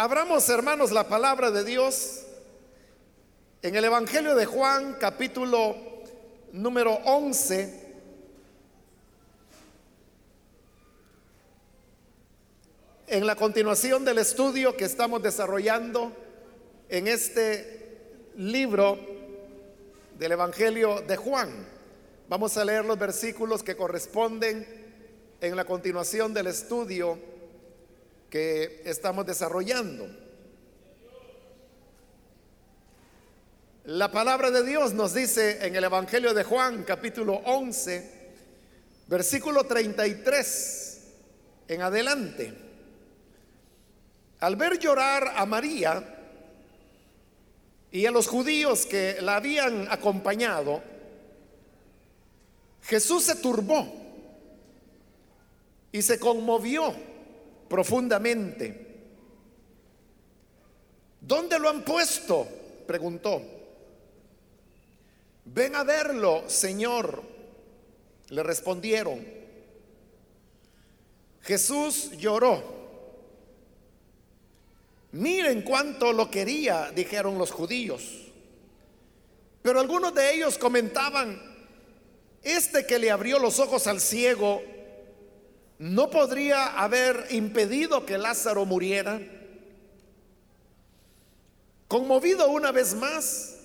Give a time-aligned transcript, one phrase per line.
[0.00, 2.20] Abramos, hermanos, la palabra de Dios
[3.62, 5.74] en el Evangelio de Juan, capítulo
[6.52, 7.94] número 11.
[13.08, 16.12] En la continuación del estudio que estamos desarrollando
[16.88, 17.98] en este
[18.36, 19.00] libro
[20.16, 21.50] del Evangelio de Juan,
[22.28, 24.64] vamos a leer los versículos que corresponden
[25.40, 27.18] en la continuación del estudio
[28.30, 30.08] que estamos desarrollando.
[33.84, 38.10] La palabra de Dios nos dice en el Evangelio de Juan, capítulo 11,
[39.06, 41.00] versículo 33
[41.68, 42.54] en adelante.
[44.40, 46.16] Al ver llorar a María
[47.90, 50.82] y a los judíos que la habían acompañado,
[52.82, 53.90] Jesús se turbó
[55.90, 57.07] y se conmovió
[57.68, 58.86] profundamente.
[61.20, 62.48] ¿Dónde lo han puesto?
[62.86, 63.42] preguntó.
[65.44, 67.22] Ven a verlo, Señor.
[68.28, 69.24] Le respondieron.
[71.42, 72.76] Jesús lloró.
[75.12, 78.28] Miren cuánto lo quería, dijeron los judíos.
[79.62, 81.40] Pero algunos de ellos comentaban,
[82.42, 84.62] este que le abrió los ojos al ciego,
[85.78, 89.20] ¿no podría haber impedido que Lázaro muriera?
[91.86, 93.56] Conmovido una vez más,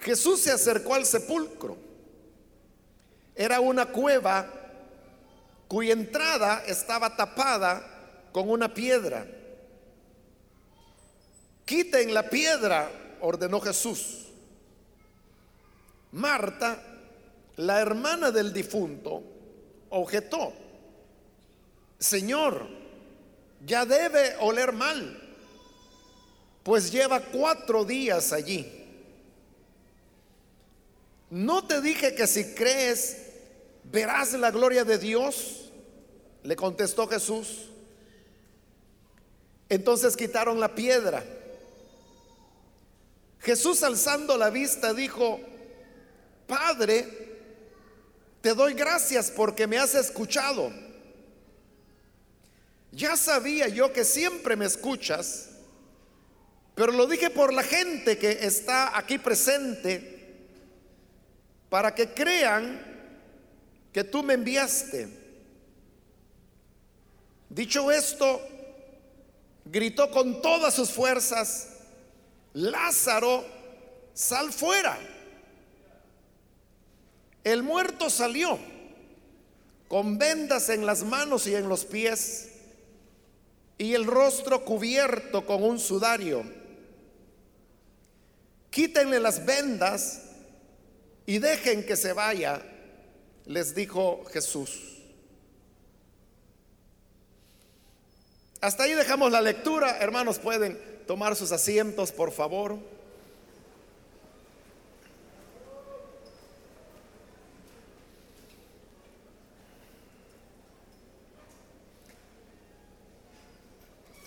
[0.00, 1.76] Jesús se acercó al sepulcro.
[3.34, 4.50] Era una cueva
[5.68, 9.26] cuya entrada estaba tapada con una piedra.
[11.64, 14.26] Quiten la piedra, ordenó Jesús.
[16.12, 16.82] Marta,
[17.56, 19.22] la hermana del difunto,
[19.90, 20.67] objetó.
[21.98, 22.68] Señor,
[23.64, 25.36] ya debe oler mal,
[26.62, 28.74] pues lleva cuatro días allí.
[31.30, 33.18] ¿No te dije que si crees
[33.84, 35.70] verás la gloria de Dios?
[36.42, 37.68] Le contestó Jesús.
[39.68, 41.22] Entonces quitaron la piedra.
[43.40, 45.40] Jesús alzando la vista dijo,
[46.46, 47.06] Padre,
[48.40, 50.72] te doy gracias porque me has escuchado.
[52.92, 55.50] Ya sabía yo que siempre me escuchas,
[56.74, 60.16] pero lo dije por la gente que está aquí presente,
[61.68, 62.80] para que crean
[63.92, 65.08] que tú me enviaste.
[67.50, 68.40] Dicho esto,
[69.64, 71.68] gritó con todas sus fuerzas,
[72.54, 73.44] Lázaro,
[74.14, 74.98] sal fuera.
[77.44, 78.58] El muerto salió
[79.88, 82.48] con vendas en las manos y en los pies
[83.78, 86.42] y el rostro cubierto con un sudario.
[88.70, 90.24] Quítenle las vendas
[91.24, 92.60] y dejen que se vaya,
[93.46, 94.98] les dijo Jesús.
[98.60, 99.98] Hasta ahí dejamos la lectura.
[99.98, 102.78] Hermanos, pueden tomar sus asientos, por favor.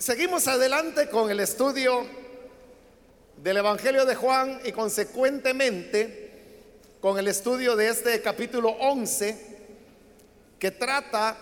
[0.02, 2.08] Seguimos adelante con el estudio
[3.38, 6.32] del Evangelio de Juan y consecuentemente
[7.00, 9.58] con el estudio de este capítulo 11
[10.58, 11.38] que trata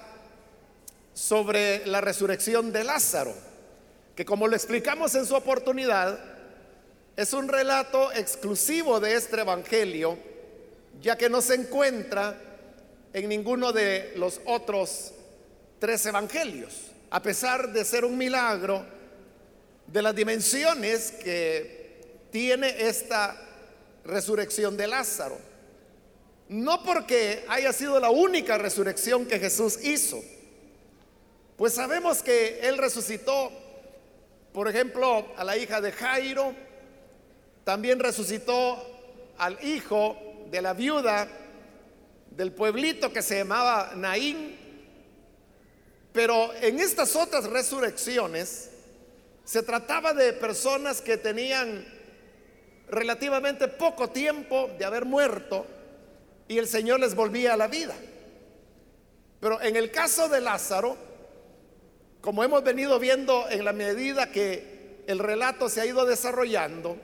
[1.14, 3.34] sobre la resurrección de Lázaro,
[4.14, 6.20] que como lo explicamos en su oportunidad,
[7.16, 10.18] es un relato exclusivo de este Evangelio,
[11.02, 12.36] ya que no se encuentra
[13.14, 15.14] en ninguno de los otros
[15.80, 18.86] tres Evangelios a pesar de ser un milagro,
[19.88, 23.36] de las dimensiones que tiene esta
[24.06, 25.38] resurrección de Lázaro.
[26.48, 30.22] No porque haya sido la única resurrección que Jesús hizo,
[31.58, 33.52] pues sabemos que Él resucitó,
[34.54, 36.54] por ejemplo, a la hija de Jairo,
[37.64, 38.78] también resucitó
[39.38, 40.18] al hijo
[40.50, 41.28] de la viuda
[42.32, 44.58] del pueblito que se llamaba Naín,
[46.14, 48.70] pero en estas otras resurrecciones
[49.44, 51.86] se trataba de personas que tenían
[52.90, 55.66] relativamente poco tiempo de haber muerto
[56.48, 57.96] y el Señor les volvía a la vida.
[59.40, 60.98] Pero en el caso de Lázaro,
[62.22, 66.98] como hemos venido viendo en la medida que el relato se ha ido desarrollando,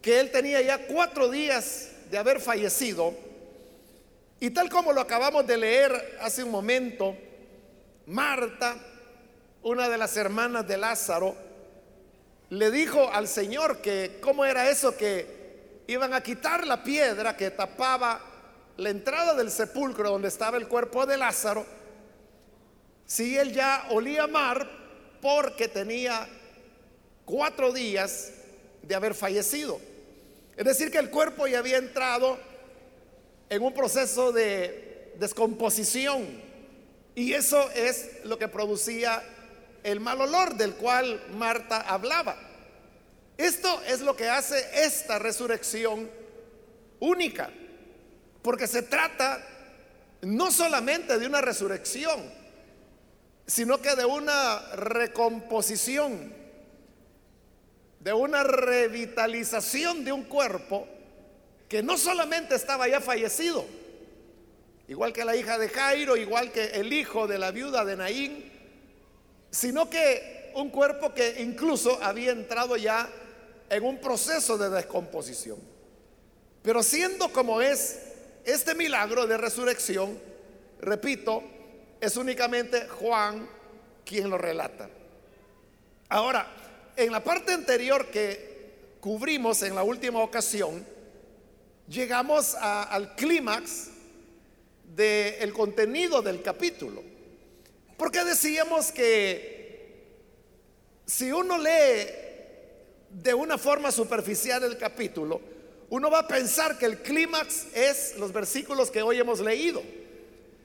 [0.00, 3.14] que él tenía ya cuatro días de haber fallecido,
[4.40, 7.16] y tal como lo acabamos de leer hace un momento,
[8.06, 8.76] Marta
[9.64, 11.34] una de las hermanas de Lázaro,
[12.50, 17.50] le dijo al Señor que cómo era eso que iban a quitar la piedra que
[17.50, 18.20] tapaba
[18.76, 21.64] la entrada del sepulcro donde estaba el cuerpo de Lázaro,
[23.06, 24.68] si él ya olía mar
[25.22, 26.28] porque tenía
[27.24, 28.32] cuatro días
[28.82, 29.80] de haber fallecido.
[30.56, 32.38] Es decir, que el cuerpo ya había entrado
[33.48, 36.43] en un proceso de descomposición
[37.14, 39.22] y eso es lo que producía
[39.82, 42.36] el mal olor del cual Marta hablaba.
[43.36, 46.10] Esto es lo que hace esta resurrección
[47.00, 47.50] única,
[48.42, 49.44] porque se trata
[50.22, 52.20] no solamente de una resurrección,
[53.46, 56.32] sino que de una recomposición,
[58.00, 60.88] de una revitalización de un cuerpo
[61.68, 63.66] que no solamente estaba ya fallecido,
[64.94, 68.48] igual que la hija de Jairo, igual que el hijo de la viuda de Naín,
[69.50, 73.10] sino que un cuerpo que incluso había entrado ya
[73.68, 75.58] en un proceso de descomposición.
[76.62, 78.02] Pero siendo como es
[78.44, 80.16] este milagro de resurrección,
[80.80, 81.42] repito,
[82.00, 83.48] es únicamente Juan
[84.04, 84.88] quien lo relata.
[86.08, 86.46] Ahora,
[86.94, 90.86] en la parte anterior que cubrimos en la última ocasión,
[91.88, 93.90] llegamos al clímax
[94.94, 97.02] del contenido del capítulo.
[97.96, 99.54] Porque decíamos que
[101.06, 102.06] si uno lee
[103.10, 105.40] de una forma superficial el capítulo,
[105.90, 109.82] uno va a pensar que el clímax es los versículos que hoy hemos leído.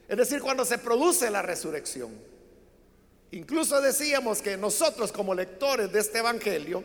[0.08, 2.10] Es decir, cuando se produce la resurrección.
[3.32, 6.82] Incluso decíamos que nosotros como lectores de este Evangelio,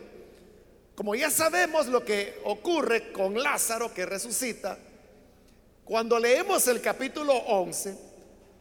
[0.94, 4.78] como ya sabemos lo que ocurre con Lázaro que resucita,
[5.86, 7.96] cuando leemos el capítulo 11,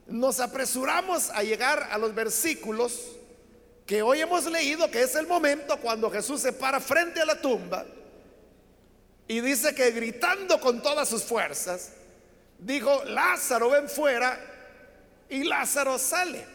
[0.07, 3.13] nos apresuramos a llegar a los versículos
[3.87, 7.41] que hoy hemos leído, que es el momento cuando Jesús se para frente a la
[7.41, 7.83] tumba
[9.27, 11.93] y dice que gritando con todas sus fuerzas,
[12.59, 14.39] dijo, Lázaro ven fuera
[15.27, 16.45] y Lázaro sale.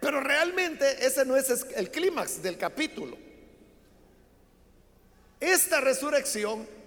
[0.00, 3.16] Pero realmente ese no es el clímax del capítulo.
[5.38, 6.77] Esta resurrección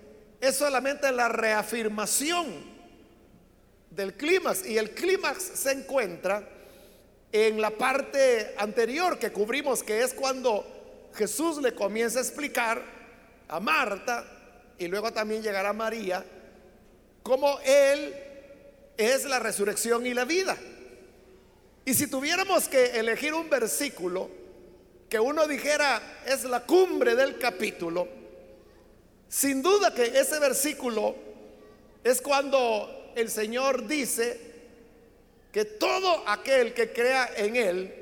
[0.42, 2.48] es solamente la reafirmación
[3.92, 4.66] del clímax.
[4.66, 6.48] Y el clímax se encuentra
[7.32, 12.82] en la parte anterior que cubrimos, que es cuando Jesús le comienza a explicar
[13.48, 14.26] a Marta
[14.80, 16.26] y luego también llegará a María,
[17.22, 18.14] cómo Él
[18.98, 20.58] es la resurrección y la vida.
[21.86, 24.30] Y si tuviéramos que elegir un versículo
[25.08, 28.21] que uno dijera es la cumbre del capítulo,
[29.32, 31.16] sin duda que ese versículo
[32.04, 34.38] es cuando el Señor dice
[35.54, 37.96] que todo aquel que crea en Él,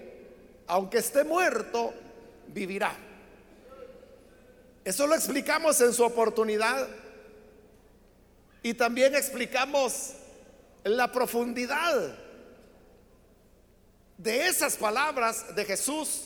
[0.65, 1.93] aunque esté muerto,
[2.47, 2.97] vivirá.
[4.83, 6.87] Eso lo explicamos en su oportunidad
[8.63, 10.13] y también explicamos
[10.83, 12.11] la profundidad
[14.17, 16.23] de esas palabras de Jesús,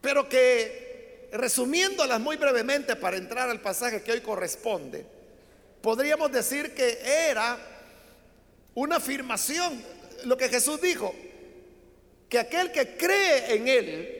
[0.00, 0.89] pero que
[1.32, 5.06] resumiéndolas muy brevemente para entrar al pasaje que hoy corresponde,
[5.80, 7.58] podríamos decir que era
[8.74, 9.82] una afirmación,
[10.24, 11.14] lo que Jesús dijo,
[12.28, 14.16] que aquel que cree en Él,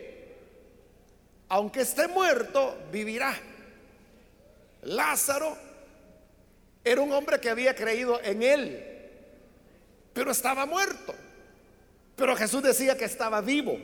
[1.49, 3.39] aunque esté muerto, vivirá.
[4.83, 5.57] Lázaro
[6.83, 8.85] era un hombre que había creído en Él,
[10.13, 11.15] pero estaba muerto.
[12.17, 13.79] Pero Jesús decía que estaba vivo.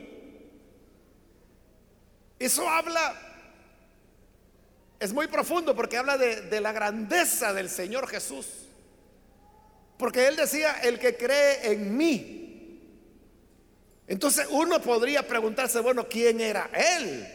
[2.39, 3.27] Eso habla
[4.99, 8.47] es muy profundo porque habla de, la grandeza del Señor Jesús.
[9.97, 12.81] Porque Él decía, el que cree en mí.
[14.07, 17.27] Entonces uno podría preguntarse, bueno, ¿quién era Él?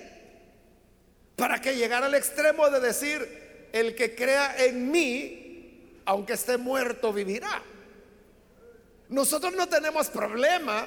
[1.36, 7.12] Para que llegara al extremo de decir, el que crea en mí, aunque esté muerto,
[7.12, 7.62] vivirá.
[9.08, 10.86] Nosotros no tenemos problema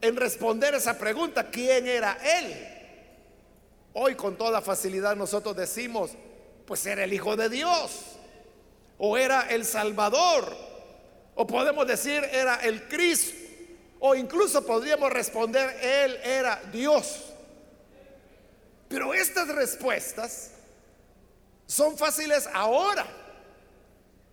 [0.00, 2.73] en responder esa pregunta, ¿quién era Él?
[3.96, 6.10] Hoy con toda facilidad nosotros decimos,
[6.66, 7.92] pues era el Hijo de Dios,
[8.98, 10.52] o era el Salvador,
[11.36, 13.36] o podemos decir era el Cristo,
[14.00, 17.22] o incluso podríamos responder, Él era Dios.
[18.88, 20.50] Pero estas respuestas
[21.66, 23.06] son fáciles ahora,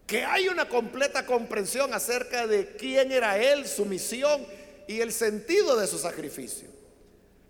[0.08, 4.44] que hay una completa comprensión acerca de quién era Él, su misión
[4.88, 6.68] y el sentido de su sacrificio.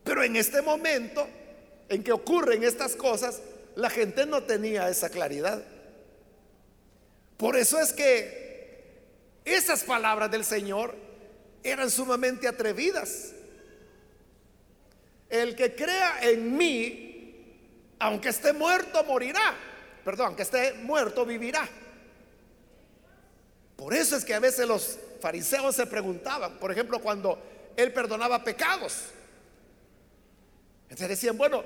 [0.04, 1.26] Pero en este momento
[1.92, 3.42] en que ocurren estas cosas,
[3.76, 5.62] la gente no tenía esa claridad.
[7.36, 9.02] Por eso es que
[9.44, 10.96] esas palabras del Señor
[11.64, 13.34] eran sumamente atrevidas,
[15.30, 17.58] el que crea en mí,
[18.00, 19.54] aunque esté muerto, morirá.
[20.06, 21.68] Perdón, aunque esté muerto, vivirá.
[23.76, 27.38] Por eso es que a veces los fariseos se preguntaban, por ejemplo, cuando
[27.76, 29.08] él perdonaba pecados.
[30.84, 31.64] Entonces decían, bueno,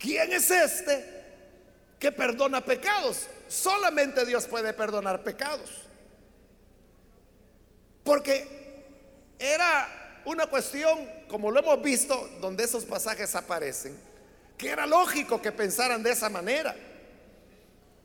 [0.00, 1.04] ¿quién es este
[2.00, 3.28] que perdona pecados?
[3.46, 5.70] Solamente Dios puede perdonar pecados.
[8.02, 8.84] Porque
[9.38, 13.96] era una cuestión, como lo hemos visto, donde esos pasajes aparecen,
[14.56, 16.74] que era lógico que pensaran de esa manera.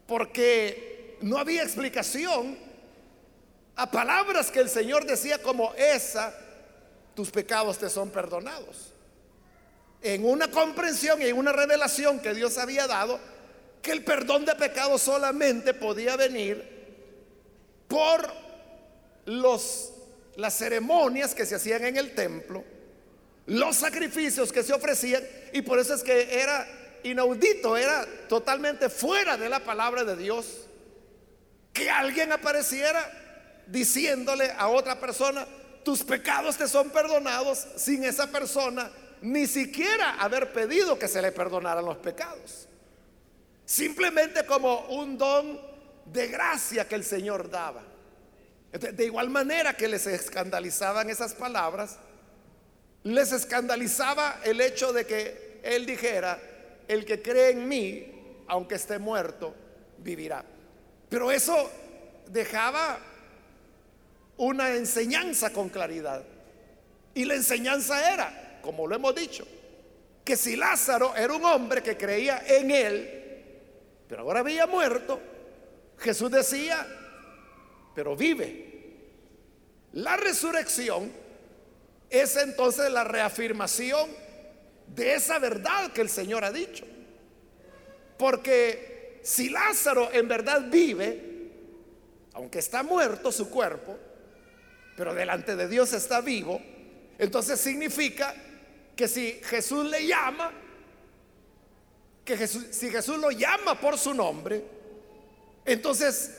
[0.06, 2.58] Porque no había explicación
[3.75, 6.34] a palabras que el Señor decía como esa,
[7.16, 8.95] tus pecados te son perdonados.
[10.02, 13.20] En una comprensión y en una revelación que Dios había dado,
[13.82, 16.75] que el perdón de pecados solamente podía venir
[17.88, 18.32] por
[19.25, 19.94] los,
[20.36, 22.64] las ceremonias que se hacían en el templo,
[23.48, 25.24] los sacrificios que se ofrecían,
[25.54, 26.68] y por eso es que era
[27.04, 30.66] inaudito, era totalmente fuera de la palabra de Dios
[31.72, 35.46] que alguien apareciera diciéndole a otra persona,
[35.84, 38.90] tus pecados te son perdonados sin esa persona
[39.25, 42.67] ni siquiera haber pedido que se le perdonaran los pecados.
[43.65, 45.60] Simplemente como un don
[46.05, 47.82] de gracia que el Señor daba.
[48.72, 51.98] De igual manera que les escandalizaban esas palabras,
[53.01, 56.39] les escandalizaba el hecho de que Él dijera,
[56.88, 59.55] el que cree en mí, aunque esté muerto,
[59.98, 60.46] vivirá.
[61.10, 61.72] Pero eso
[62.27, 63.00] dejaba
[64.38, 66.24] una enseñanza con claridad.
[67.15, 69.46] Y la enseñanza era, como lo hemos dicho,
[70.24, 73.24] que si Lázaro era un hombre que creía en él,
[74.10, 75.22] pero ahora había muerto,
[76.00, 76.86] Jesús decía,
[77.94, 78.66] pero vive.
[79.94, 81.12] La resurrección
[82.10, 84.10] es entonces la reafirmación
[84.88, 86.86] de esa verdad que el Señor ha dicho.
[88.18, 91.52] Porque si Lázaro en verdad vive,
[92.34, 93.96] aunque está muerto su cuerpo,
[94.98, 96.60] pero delante de Dios está vivo,
[97.20, 98.36] entonces significa
[98.96, 100.52] que si Jesús le llama,
[102.24, 104.64] que si Jesús lo llama por su nombre,
[105.66, 106.32] entonces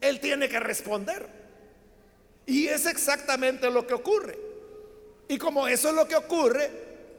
[0.00, 1.26] él tiene que responder.
[2.46, 4.38] Y es exactamente lo que ocurre.
[5.28, 6.70] Y como eso es lo que ocurre,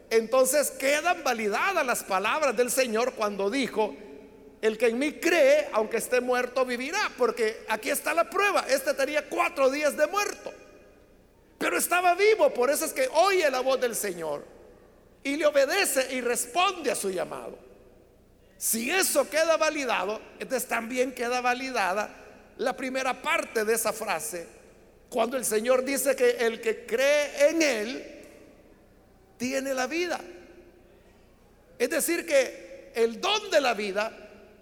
[0.09, 3.95] entonces quedan validadas las palabras del Señor cuando dijo,
[4.61, 7.11] el que en mí cree, aunque esté muerto, vivirá.
[7.17, 8.65] Porque aquí está la prueba.
[8.69, 10.53] Este tenía cuatro días de muerto.
[11.61, 12.51] Pero estaba vivo.
[12.51, 14.43] Por eso es que oye la voz del Señor.
[15.23, 17.57] Y le obedece y responde a su llamado.
[18.57, 22.09] Si eso queda validado, entonces también queda validada
[22.57, 24.47] la primera parte de esa frase.
[25.09, 28.19] Cuando el Señor dice que el que cree en Él
[29.37, 30.19] tiene la vida.
[31.77, 34.11] Es decir, que el don de la vida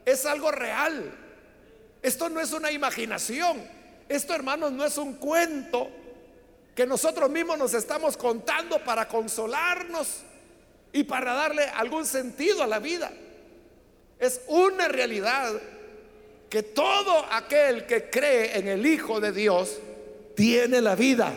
[0.05, 1.11] es algo real.
[2.01, 3.61] Esto no es una imaginación.
[4.09, 5.89] Esto, hermanos, no es un cuento
[6.79, 10.21] que nosotros mismos nos estamos contando para consolarnos
[10.93, 13.11] y para darle algún sentido a la vida.
[14.17, 15.61] Es una realidad
[16.49, 19.77] que todo aquel que cree en el Hijo de Dios
[20.37, 21.33] tiene la vida.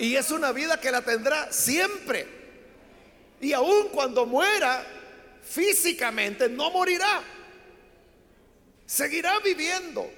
[0.00, 2.26] Y es una vida que la tendrá siempre.
[3.40, 4.84] Y aun cuando muera,
[5.44, 7.22] físicamente no morirá,
[8.86, 10.10] seguirá viviendo.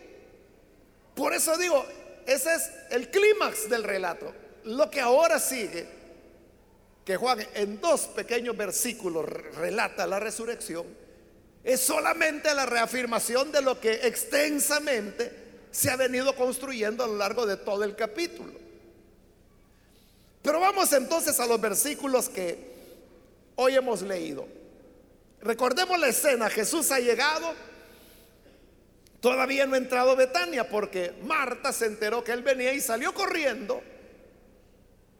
[1.14, 1.84] Por eso digo,
[2.26, 4.33] ese es el clímax del relato.
[4.64, 5.87] Lo que ahora sigue,
[7.05, 10.87] que Juan en dos pequeños versículos relata la resurrección,
[11.64, 15.33] es solamente la reafirmación de lo que extensamente
[15.71, 18.52] se ha venido construyendo a lo largo de todo el capítulo.
[20.43, 22.73] Pero vamos entonces a los versículos que
[23.57, 24.47] hoy hemos leído.
[25.41, 27.55] Recordemos la escena, Jesús ha llegado,
[29.23, 33.81] todavía no ha entrado Betania porque Marta se enteró que él venía y salió corriendo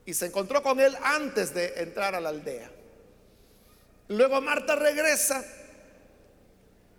[0.05, 2.69] y se encontró con él antes de entrar a la aldea.
[4.09, 5.45] Luego Marta regresa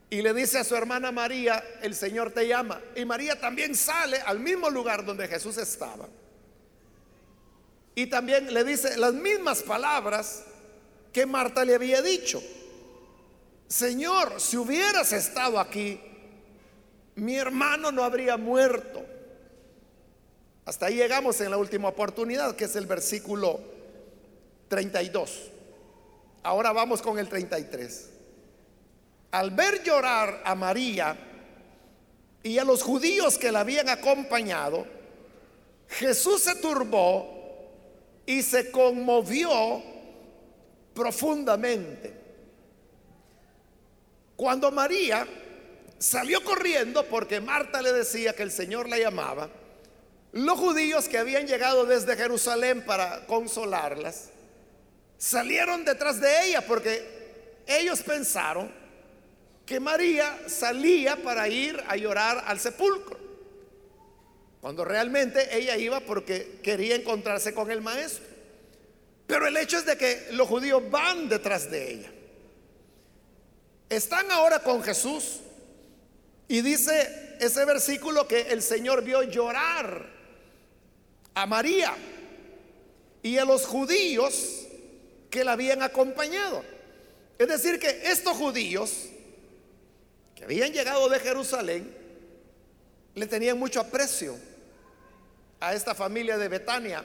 [0.10, 2.80] y le dice a su hermana María, el Señor te llama.
[2.96, 6.08] Y María también sale al mismo lugar donde Jesús estaba.
[7.96, 10.46] Y también le dice las mismas palabras
[11.12, 12.42] que Marta le había dicho.
[13.68, 16.00] Señor, si hubieras estado aquí,
[17.16, 19.04] mi hermano no habría muerto.
[20.66, 23.60] Hasta ahí llegamos en la última oportunidad, que es el versículo
[24.70, 25.52] 32.
[26.42, 28.10] Ahora vamos con el 33.
[29.32, 31.18] Al ver llorar a María
[32.42, 34.86] y a los judíos que la habían acompañado,
[35.90, 37.34] Jesús se turbó
[38.26, 39.82] y se conmovió
[40.94, 42.14] profundamente.
[44.36, 45.28] Cuando María
[46.00, 49.50] salió corriendo porque Marta le decía que el Señor la llamaba,
[50.34, 54.30] los judíos que habían llegado desde Jerusalén para consolarlas,
[55.18, 58.72] salieron detrás de ella porque ellos pensaron
[59.66, 63.18] que María salía para ir a llorar al sepulcro,
[64.60, 68.26] cuando realmente ella iba porque quería encontrarse con el maestro.
[69.28, 72.12] Pero el hecho es de que los judíos van detrás de ella.
[73.90, 75.40] Están ahora con Jesús
[76.48, 80.10] y dice ese versículo que el Señor vio llorar
[81.34, 81.94] a María
[83.22, 84.68] y a los judíos
[85.30, 86.64] que la habían acompañado.
[87.40, 89.10] Es decir, que estos judíos
[90.36, 91.98] que habían llegado de Jerusalén
[93.16, 94.38] le tenían mucho aprecio
[95.60, 97.04] a esta familia de Betania.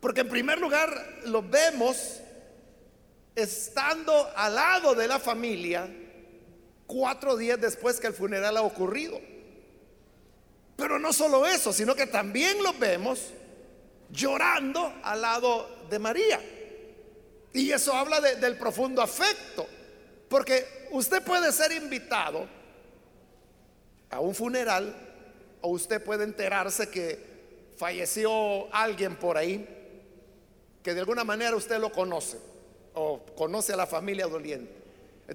[0.00, 2.20] Porque en primer lugar lo vemos
[3.34, 5.88] estando al lado de la familia
[6.88, 9.20] cuatro días después que el funeral ha ocurrido.
[10.74, 13.28] Pero no solo eso, sino que también lo vemos
[14.10, 16.40] llorando al lado de María.
[17.52, 19.66] Y eso habla del profundo afecto.
[20.28, 22.48] Porque usted puede ser invitado
[24.10, 24.94] a un funeral
[25.60, 29.66] o usted puede enterarse que falleció alguien por ahí
[30.82, 32.38] que de alguna manera usted lo conoce
[32.94, 34.77] o conoce a la familia doliente.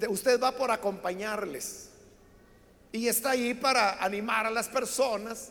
[0.10, 1.90] Usted va por acompañarles
[2.92, 5.50] y está ahí para animar a las personas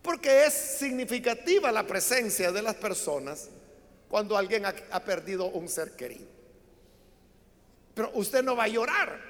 [0.00, 3.48] porque es significativa la presencia de las personas
[4.08, 6.26] cuando alguien ha, ha perdido un ser querido.
[7.94, 9.20] Pero usted no va a llorar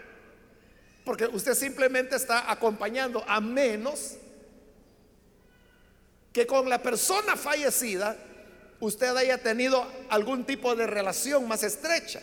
[1.05, 4.17] porque usted simplemente está acompañando a menos
[6.33, 8.17] que con la persona fallecida
[8.81, 12.21] usted haya tenido algún tipo de relación más estrecha.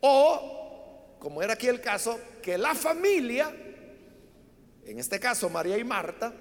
[0.00, 0.61] O,
[1.22, 3.54] como era aquí el caso, que la familia,
[4.84, 6.34] en este caso María y Marta,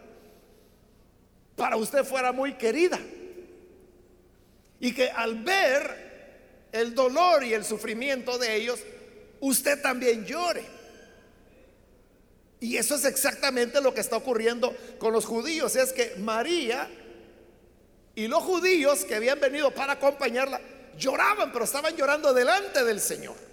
[1.56, 3.00] para usted fuera muy querida.
[4.80, 8.80] Y que al ver el dolor y el sufrimiento de ellos,
[9.39, 10.65] usted también llore.
[12.60, 15.76] Y eso es exactamente lo que está ocurriendo con los judíos.
[15.76, 16.89] Es que María
[18.15, 20.60] y los judíos que habían venido para acompañarla
[20.98, 23.50] lloraban, pero estaban llorando delante del Señor.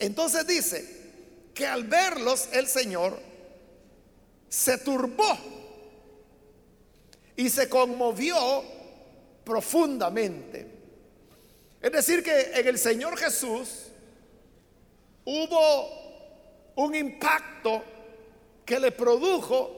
[0.00, 1.00] Entonces dice
[1.54, 3.18] que al verlos el Señor
[4.48, 5.38] se turbó
[7.36, 8.64] y se conmovió
[9.44, 10.66] profundamente.
[11.82, 13.88] Es decir, que en el Señor Jesús
[15.24, 17.84] hubo un impacto
[18.64, 19.76] que le produjo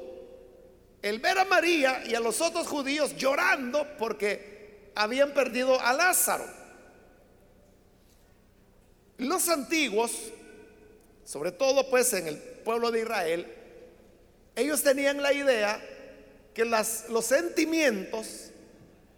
[1.02, 6.61] el ver a María y a los otros judíos llorando porque habían perdido a Lázaro.
[9.18, 10.12] Los antiguos,
[11.24, 13.46] sobre todo pues en el pueblo de Israel,
[14.54, 15.80] ellos tenían la idea
[16.54, 18.50] que los sentimientos,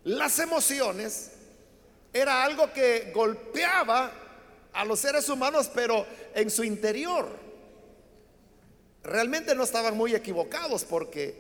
[0.05, 1.31] las emociones,
[2.13, 4.13] era algo que golpeaba
[4.73, 7.29] a los seres humanos, pero en su interior.
[9.03, 11.35] Realmente no estaban muy equivocados porque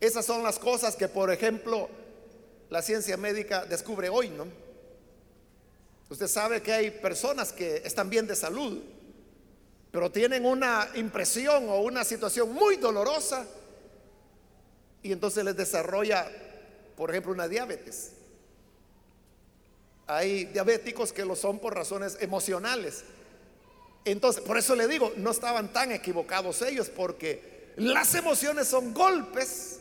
[0.00, 1.88] esas son las cosas que, por ejemplo,
[2.68, 4.46] la ciencia médica descubre hoy, ¿no?
[6.10, 8.82] Usted sabe que hay personas que están bien de salud,
[9.92, 13.46] pero tienen una impresión o una situación muy dolorosa
[15.04, 16.28] y entonces les desarrolla,
[16.96, 18.10] por ejemplo, una diabetes.
[20.08, 23.04] Hay diabéticos que lo son por razones emocionales.
[24.04, 29.78] Entonces, por eso le digo, no estaban tan equivocados ellos, porque las emociones son golpes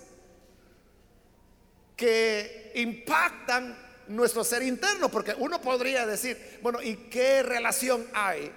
[1.95, 8.51] que impactan nuestro ser interno, porque uno podría decir, bueno, ¿y qué relación hay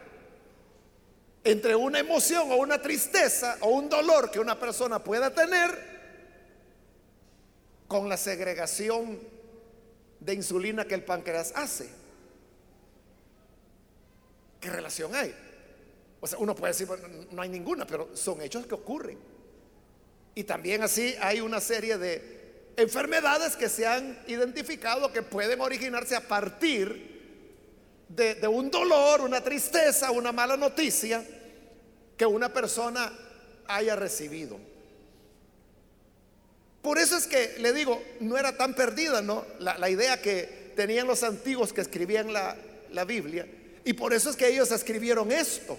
[1.44, 5.92] entre una emoción o una tristeza o un dolor que una persona pueda tener
[7.86, 9.20] con la segregación
[10.20, 11.90] de insulina que el páncreas hace?
[14.58, 15.34] ¿Qué relación hay?
[16.20, 19.18] O sea, uno puede decir, bueno, no hay ninguna, pero son hechos que ocurren.
[20.34, 22.41] Y también así hay una serie de
[22.76, 27.12] enfermedades que se han identificado que pueden originarse a partir
[28.08, 31.24] de, un dolor, una tristeza, una mala noticia
[32.16, 33.12] que una persona
[33.66, 34.58] haya recibido.
[36.82, 39.46] Por eso es que le digo, no era tan perdida, ¿no?
[39.60, 42.56] La, idea que tenían los antiguos que escribían la,
[42.90, 43.46] la Biblia.
[43.84, 45.78] Y por eso es que ellos escribieron esto.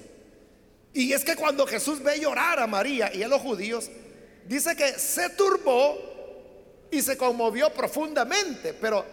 [0.93, 3.89] Y es que cuando Jesús ve llorar a María y a los judíos,
[4.47, 6.12] dice que se turbó
[6.93, 9.03] y se conmovió profundamente, pero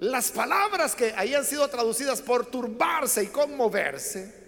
[0.00, 4.42] las palabras que hayan sido traducidas por turbarse y conmoverse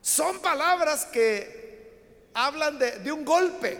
[0.00, 3.78] son palabras que hablan de, un golpe,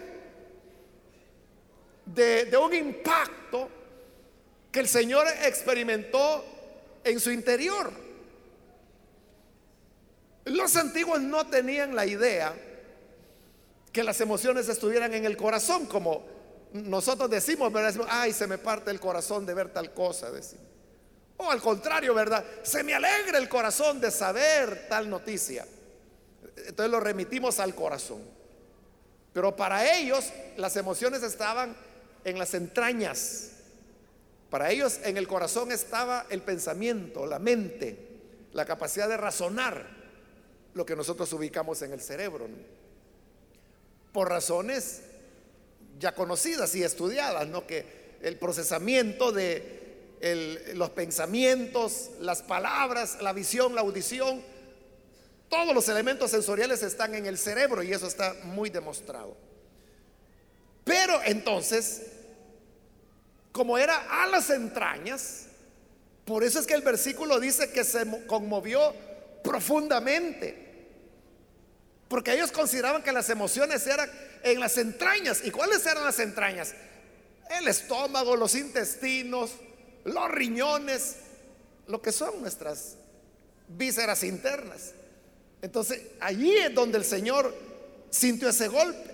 [2.06, 3.68] de, de un impacto
[4.70, 6.44] que el Señor experimentó
[7.02, 7.90] en su interior.
[10.44, 12.54] Los antiguos no tenían la idea
[13.92, 16.29] que las emociones estuvieran en el corazón, como
[16.72, 18.06] nosotros decimos, ¿verdad?
[18.08, 20.66] ay, se me parte el corazón de ver tal cosa, decimos.
[21.36, 22.44] O al contrario, ¿verdad?
[22.62, 25.66] Se me alegra el corazón de saber tal noticia.
[26.56, 28.22] Entonces lo remitimos al corazón.
[29.32, 31.76] Pero para ellos las emociones estaban
[32.24, 33.52] en las entrañas.
[34.50, 38.08] Para ellos en el corazón estaba el pensamiento, la mente,
[38.52, 39.86] la capacidad de razonar
[40.74, 42.48] lo que nosotros ubicamos en el cerebro.
[44.12, 45.02] Por razones
[46.00, 47.66] ya conocidas y estudiadas, ¿no?
[47.66, 49.78] Que el procesamiento de
[50.74, 54.42] los pensamientos, las palabras, la visión, la audición,
[55.48, 59.36] todos los elementos sensoriales están en el cerebro y eso está muy demostrado.
[60.84, 62.02] Pero entonces,
[63.52, 65.46] como era a las entrañas,
[66.24, 68.94] por eso es que el versículo dice que se conmovió
[69.42, 70.68] profundamente.
[72.08, 74.10] Porque ellos consideraban que las emociones eran
[74.42, 75.42] en las entrañas.
[75.44, 76.74] ¿Y cuáles eran las entrañas?
[77.58, 79.52] El estómago, los intestinos,
[80.04, 81.16] los riñones,
[81.86, 82.96] lo que son nuestras
[83.68, 84.92] vísceras internas.
[85.62, 87.54] Entonces, allí es donde el Señor
[88.10, 89.10] sintió ese golpe.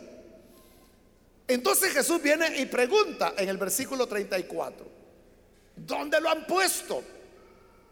[1.49, 4.87] Entonces Jesús viene y pregunta en el versículo 34,
[5.77, 7.03] ¿dónde lo han puesto?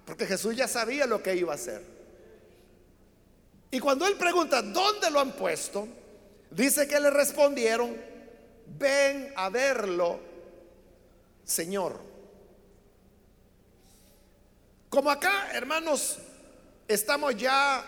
[0.04, 1.80] Porque Jesús ya sabía lo que iba a hacer.
[3.70, 5.86] Y cuando él pregunta, ¿dónde lo han puesto?
[6.54, 7.96] Dice que le respondieron,
[8.78, 10.20] ven a verlo,
[11.44, 11.98] Señor.
[14.88, 16.18] Como acá, hermanos,
[16.86, 17.84] estamos ya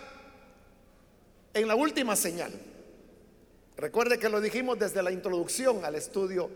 [1.55, 2.53] en la última señal.
[3.77, 6.51] Recuerde que lo dijimos desde la introducción al estudio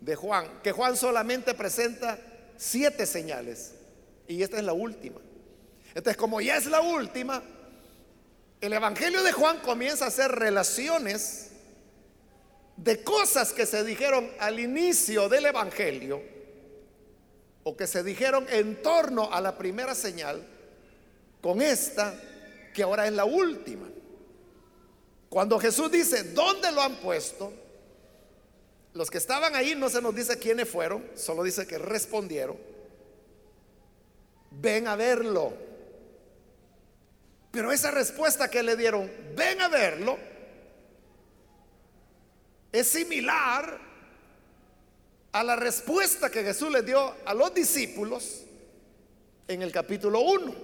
[0.00, 2.18] de Juan, que Juan solamente presenta
[2.56, 3.74] siete señales
[4.28, 5.20] y esta es la última.
[5.88, 7.42] Entonces, como ya es la última,
[8.60, 11.50] el Evangelio de Juan comienza a hacer relaciones
[12.76, 16.22] de cosas que se dijeron al inicio del Evangelio
[17.62, 20.46] o que se dijeron en torno a la primera señal
[21.40, 22.14] con esta
[22.74, 23.88] que ahora es la última.
[25.28, 27.52] Cuando Jesús dice, ¿dónde lo han puesto?
[28.94, 32.56] Los que estaban ahí no se nos dice quiénes fueron, solo dice que respondieron.
[34.50, 35.69] Ven a verlo.
[37.50, 40.18] Pero esa respuesta que le dieron, ven a verlo,
[42.72, 43.78] es similar
[45.32, 48.42] a la respuesta que Jesús le dio a los discípulos
[49.48, 50.54] en el capítulo 1,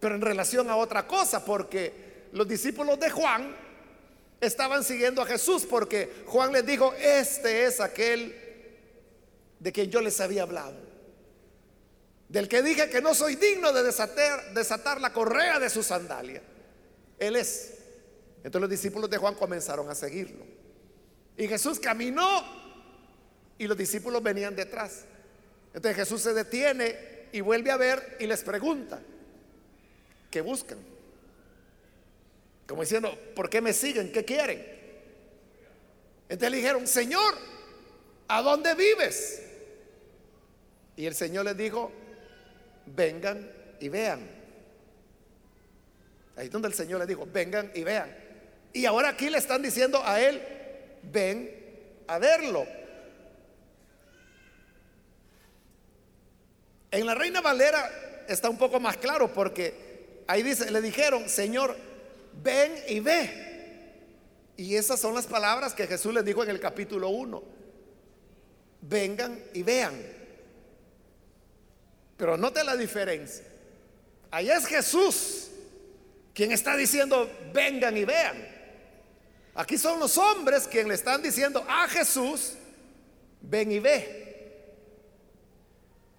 [0.00, 3.56] pero en relación a otra cosa, porque los discípulos de Juan
[4.40, 8.34] estaban siguiendo a Jesús porque Juan les dijo, este es aquel
[9.58, 10.85] de quien yo les había hablado.
[12.28, 16.42] Del que dije que no soy digno de desatar, la correa de su sandalia.
[17.18, 17.74] Él es.
[18.38, 20.44] Entonces los discípulos de Juan comenzaron a seguirlo.
[21.36, 22.42] Y Jesús caminó
[23.58, 25.04] y los discípulos venían detrás.
[25.72, 29.00] Entonces Jesús se detiene y vuelve a ver y les pregunta,
[30.30, 30.78] ¿qué buscan?
[32.66, 34.10] Como diciendo, ¿por qué me siguen?
[34.10, 34.76] ¿Qué quieren?
[36.28, 37.34] Entonces le dijeron, Señor,
[38.26, 39.42] ¿a dónde vives?
[40.96, 41.92] Y el Señor les dijo,
[42.86, 44.28] vengan y vean.
[46.36, 48.14] Ahí es donde el Señor les dijo, vengan y vean.
[48.72, 50.42] Y ahora aquí le están diciendo a él,
[51.02, 51.50] ven
[52.06, 52.66] a verlo.
[56.90, 61.76] En la Reina Valera está un poco más claro porque ahí dice, le dijeron, Señor,
[62.42, 63.46] ven y ve.
[64.56, 67.42] Y esas son las palabras que Jesús les dijo en el capítulo 1.
[68.82, 70.15] Vengan y vean.
[72.16, 73.44] Pero note la diferencia.
[74.30, 75.50] Allá es Jesús
[76.36, 78.36] quien está diciendo, vengan y vean.
[79.54, 82.52] Aquí son los hombres quienes le están diciendo a Jesús,
[83.40, 84.26] ven y ve.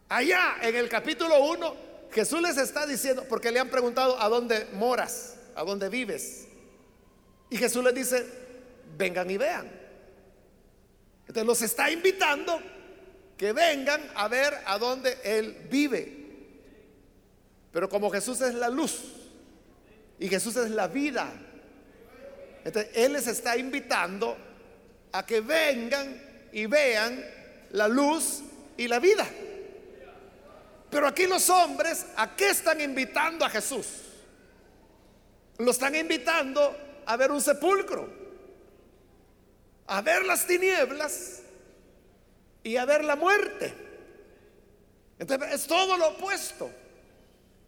[0.09, 1.75] Allá en el capítulo 1,
[2.11, 5.35] Jesús les está diciendo, porque le han preguntado, ¿a dónde moras?
[5.55, 6.47] ¿A dónde vives?
[7.51, 8.25] Y Jesús les dice,
[8.97, 9.69] vengan y vean.
[11.27, 12.59] Entonces los está invitando
[13.37, 16.25] que vengan a ver a dónde Él vive.
[17.71, 19.03] Pero como Jesús es la luz
[20.19, 21.31] y Jesús es la vida,
[22.93, 24.35] Él les está invitando
[25.11, 27.23] a que vengan y vean
[27.71, 28.41] la luz
[28.75, 29.27] y la vida.
[30.89, 33.85] Pero aquí los hombres, ¿a qué están invitando a Jesús?
[35.59, 38.09] Lo están invitando a ver un sepulcro,
[39.87, 41.36] a ver las tinieblas
[42.67, 43.73] y a ver la muerte.
[45.17, 46.69] Entonces es todo lo opuesto.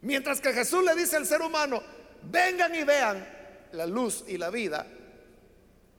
[0.02, 1.82] Mientras que Jesús le dice al ser humano,
[2.24, 3.26] vengan y vean
[3.72, 4.86] la luz y la vida,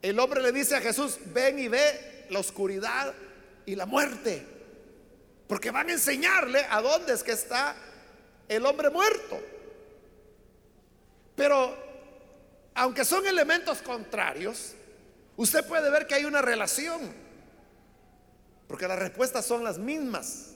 [0.03, 3.15] el hombre le dice a Jesús, ven y ve la oscuridad
[3.65, 4.47] y la muerte.
[5.49, 7.75] Porque van a enseñarle a dónde es que está
[8.49, 9.41] el hombre muerto.
[11.37, 11.75] Pero,
[12.75, 14.75] aunque son elementos contrarios,
[15.39, 17.30] usted puede ver que hay una relación.
[18.71, 20.51] Porque las respuestas son las mismas.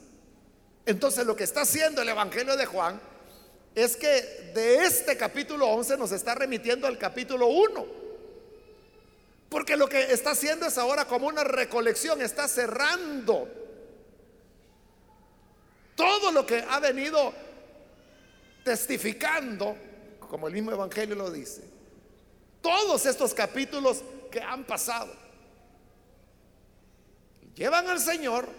[0.85, 2.97] Entonces, lo que está haciendo el Evangelio de Juan
[3.75, 7.85] es que de este capítulo 11 nos está remitiendo al capítulo 1.
[9.49, 13.49] Porque lo que está haciendo es ahora como una recolección, está cerrando
[15.95, 17.33] todo lo que ha venido
[18.63, 19.75] testificando,
[20.21, 21.63] como el mismo Evangelio lo dice,
[22.61, 24.01] todos estos capítulos
[24.31, 25.24] que han pasado.
[27.55, 28.49] Llevan al Señor,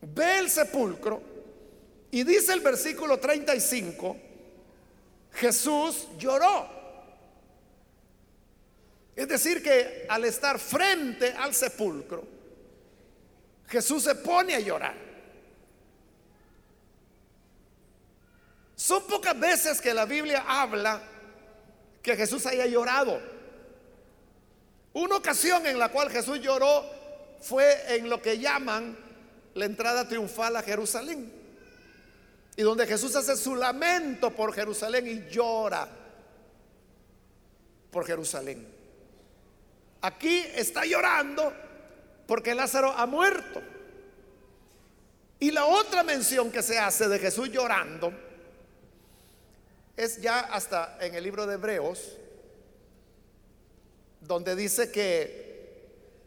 [0.00, 1.22] ve el sepulcro
[2.10, 4.16] y dice el versículo 35,
[5.34, 6.68] Jesús lloró.
[9.14, 12.26] Es decir, que al estar frente al sepulcro,
[13.68, 14.96] Jesús se pone a llorar.
[18.74, 21.00] Son pocas veces que la Biblia habla
[22.02, 23.20] que Jesús haya llorado.
[24.94, 26.99] Una ocasión en la cual Jesús lloró
[27.40, 28.96] fue en lo que llaman
[29.54, 31.32] la entrada triunfal a Jerusalén
[32.56, 35.88] y donde Jesús hace su lamento por Jerusalén y llora
[37.90, 38.66] por Jerusalén.
[40.02, 41.52] Aquí está llorando
[42.26, 43.60] porque Lázaro ha muerto.
[45.38, 48.12] Y la otra mención que se hace de Jesús llorando
[49.96, 52.16] es ya hasta en el libro de Hebreos,
[54.20, 55.49] donde dice que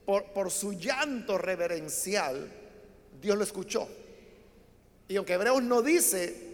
[0.06, 2.52] por, su llanto reverencial
[3.22, 3.88] Dios lo escuchó.
[5.08, 6.54] Y aunque Hebreos no dice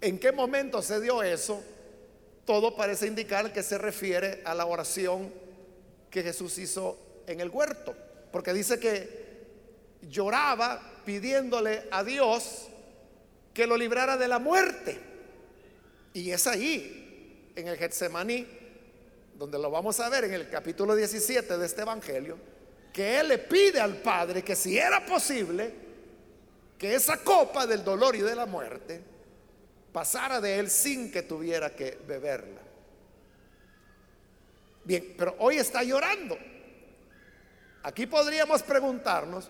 [0.00, 1.62] en qué momento se dio eso,
[2.44, 5.32] todo parece indicar que se refiere a la oración
[6.10, 7.94] que Jesús hizo en el huerto.
[8.32, 9.28] Porque dice que
[10.02, 12.68] lloraba pidiéndole a Dios
[13.52, 14.98] que lo librara de la muerte.
[16.14, 18.46] Y es ahí, en el Getsemaní,
[19.38, 22.36] donde lo vamos a ver en el capítulo 17 de este Evangelio,
[22.92, 25.72] que él le pide al Padre que si era posible,
[26.76, 29.00] que esa copa del dolor y de la muerte
[29.92, 32.60] pasara de él sin que tuviera que beberla.
[34.82, 36.36] Bien, pero hoy está llorando.
[37.84, 39.48] Aquí podríamos preguntarnos,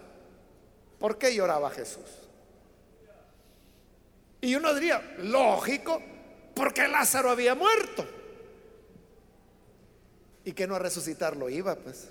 [0.98, 2.28] ¿por qué lloraba Jesús?
[4.42, 6.02] Y uno diría, lógico,
[6.54, 8.17] porque Lázaro había muerto.
[10.48, 12.08] Y que no a resucitarlo iba, pues.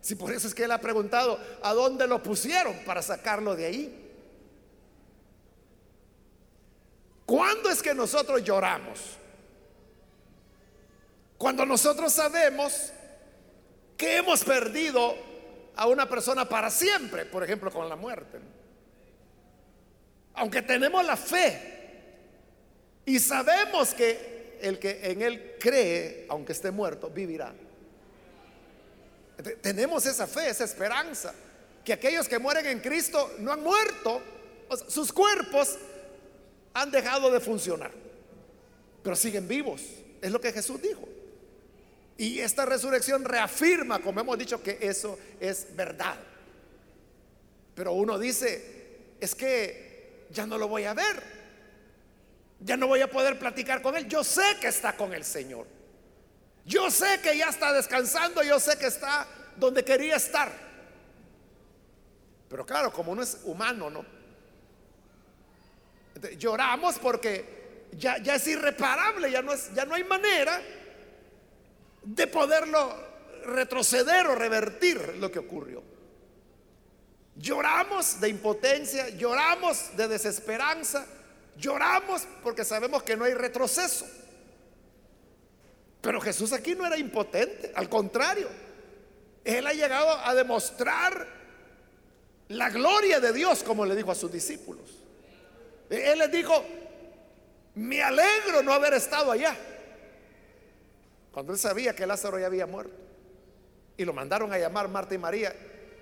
[0.00, 3.66] Si por eso es que él ha preguntado, ¿a dónde lo pusieron para sacarlo de
[3.66, 4.12] ahí?
[7.24, 8.98] ¿Cuándo es que nosotros lloramos?
[11.38, 12.92] Cuando nosotros sabemos
[13.96, 15.14] que hemos perdido
[15.76, 18.40] a una persona para siempre, por ejemplo, con la muerte.
[20.34, 21.74] Aunque tenemos la fe
[23.06, 27.54] y sabemos que el que en él cree, aunque esté muerto, vivirá.
[29.60, 31.34] Tenemos esa fe, esa esperanza,
[31.84, 34.22] que aquellos que mueren en Cristo no han muerto,
[34.88, 35.76] sus cuerpos
[36.72, 37.92] han dejado de funcionar,
[39.02, 39.82] pero siguen vivos,
[40.20, 41.08] es lo que Jesús dijo.
[42.16, 46.16] Y esta resurrección reafirma, como hemos dicho, que eso es verdad.
[47.74, 51.22] Pero uno dice, es que ya no lo voy a ver,
[52.60, 55.66] ya no voy a poder platicar con él, yo sé que está con el Señor.
[56.64, 60.50] Yo sé que ya está descansando, yo sé que está donde quería estar.
[62.48, 64.14] Pero claro, como uno es humano, ¿no?
[66.38, 70.60] lloramos porque ya, ya, es irreparable, ya no, es, ya no hay manera
[72.02, 72.96] de poderlo
[73.44, 75.82] retroceder o revertir lo que ocurrió.
[77.36, 81.06] Lloramos de impotencia, lloramos de desesperanza,
[81.56, 84.06] lloramos porque sabemos que no hay retroceso.
[86.00, 88.48] Pero Jesús aquí no era impotente, al contrario,
[89.42, 91.26] Él ha llegado a demostrar
[92.48, 94.98] la gloria de Dios, como le dijo a sus discípulos.
[95.88, 96.62] Él les dijo,
[97.74, 99.56] me alegro no haber estado allá,
[101.32, 102.94] cuando él sabía que Lázaro ya había muerto.
[103.96, 105.54] Y lo mandaron a llamar Marta y María.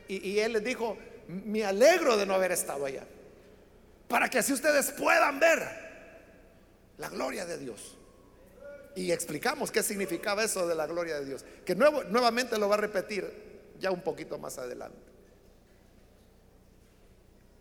[0.08, 3.04] Y, y él les dijo, me alegro de no haber estado allá,
[4.12, 5.66] para que así ustedes puedan ver
[6.98, 7.96] la gloria de Dios.
[8.94, 12.75] Y explicamos qué significaba eso de la gloria de Dios, que nuevo, nuevamente lo va
[12.75, 13.27] a repetir
[13.81, 14.98] ya un poquito más adelante.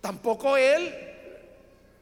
[0.02, 0.94] Tampoco él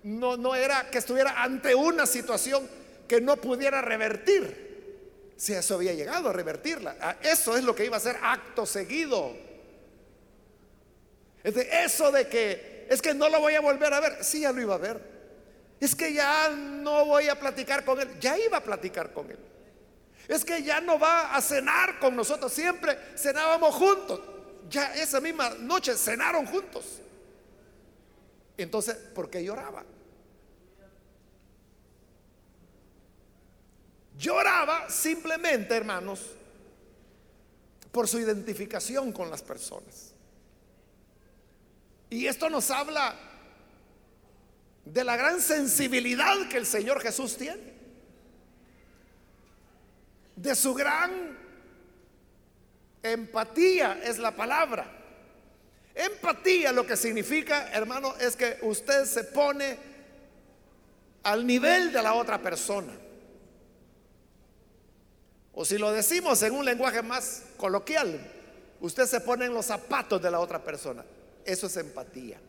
[0.02, 2.68] no, no era que estuviera ante una situación
[3.08, 5.36] que no pudiera revertir.
[5.38, 7.20] Si eso había llegado a revertirla.
[7.22, 9.32] Eso es lo que iba a ser acto seguido.
[11.44, 14.24] Eso de que es que no lo voy a volver a ver.
[14.24, 15.00] Sí, ya lo iba a ver.
[15.80, 18.20] Es que ya no voy a platicar con él.
[18.20, 19.38] Ya iba a platicar con él.
[20.28, 22.52] Es que ya no va a cenar con nosotros.
[22.52, 24.20] Siempre cenábamos juntos.
[24.70, 27.00] Ya esa misma noche cenaron juntos.
[28.58, 29.86] Entonces, ¿por qué lloraba?
[34.18, 36.22] Lloraba simplemente, hermanos,
[37.92, 40.09] por su identificación con las personas.
[42.10, 43.16] Y esto nos habla
[44.86, 47.74] de la gran sensibilidad que el Señor Jesús tiene,
[50.36, 51.38] de su gran
[53.04, 54.96] empatía es la palabra.
[55.94, 59.78] Empatía lo que significa, hermano, es que usted se pone
[61.24, 62.94] al nivel de la otra persona.
[65.54, 68.20] O si lo decimos en un lenguaje más coloquial,
[68.80, 71.04] usted se pone en los zapatos de la otra persona.
[71.50, 72.40] Eso es empatía.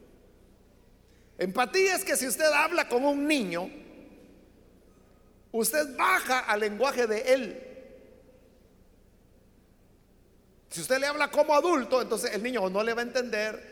[1.39, 3.71] Empatía es que si usted habla con un niño,
[5.53, 7.67] usted baja al lenguaje de él.
[10.69, 13.71] Si usted le habla como adulto, entonces el niño o no le va a entender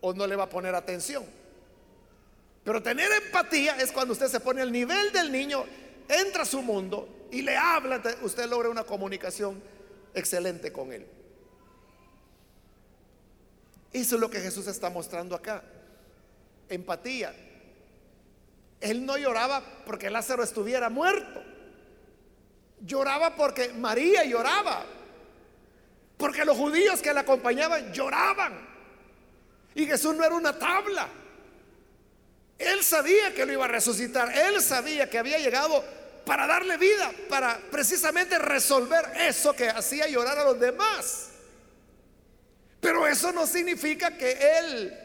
[0.00, 1.22] o no le va a poner atención.
[2.64, 5.66] Pero tener empatía es cuando usted se pone al nivel del niño,
[6.08, 9.62] entra a su mundo y le habla, usted logra una comunicación
[10.14, 11.06] excelente con él.
[13.92, 15.62] Eso es lo que Jesús está mostrando acá.
[16.68, 17.34] Empatía.
[18.80, 21.42] Él no lloraba porque Lázaro estuviera muerto.
[22.80, 24.84] Lloraba porque María lloraba.
[26.16, 28.68] Porque los judíos que le acompañaban lloraban.
[29.74, 31.08] Y Jesús no era una tabla.
[32.58, 34.30] Él sabía que lo iba a resucitar.
[34.36, 35.82] Él sabía que había llegado
[36.24, 41.29] para darle vida, para precisamente resolver eso que hacía llorar a los demás.
[42.80, 44.98] Pero eso no significa que él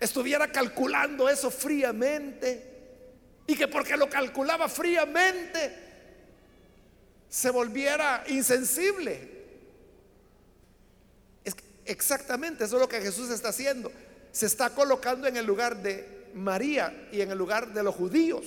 [0.00, 2.70] estuviera calculando eso fríamente
[3.46, 5.78] y que porque lo calculaba fríamente
[7.28, 9.30] se volviera insensible.
[11.84, 13.90] Exactamente eso es lo que Jesús está haciendo.
[14.30, 18.46] Se está colocando en el lugar de María y en el lugar de los judíos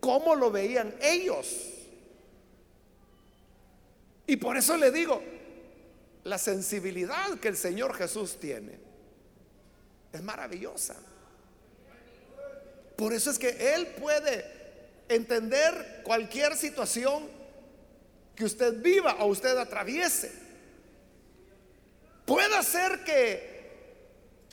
[0.00, 1.48] cómo lo veían ellos.
[4.26, 5.22] Y por eso le digo,
[6.28, 8.78] la sensibilidad que el Señor Jesús tiene
[10.12, 10.96] es maravillosa.
[12.96, 14.44] Por eso es que Él puede
[15.08, 17.28] entender cualquier situación
[18.34, 20.30] que usted viva o usted atraviese.
[22.24, 23.58] Puede ser que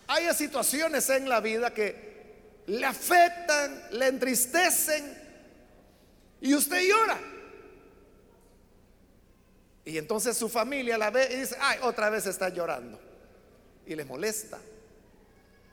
[0.08, 5.26] haya situaciones en la vida que le afectan, le entristecen,
[6.42, 7.20] y usted llora.
[9.86, 13.00] Y entonces su familia la ve y dice, ay, otra vez está llorando.
[13.86, 14.58] Y le molesta.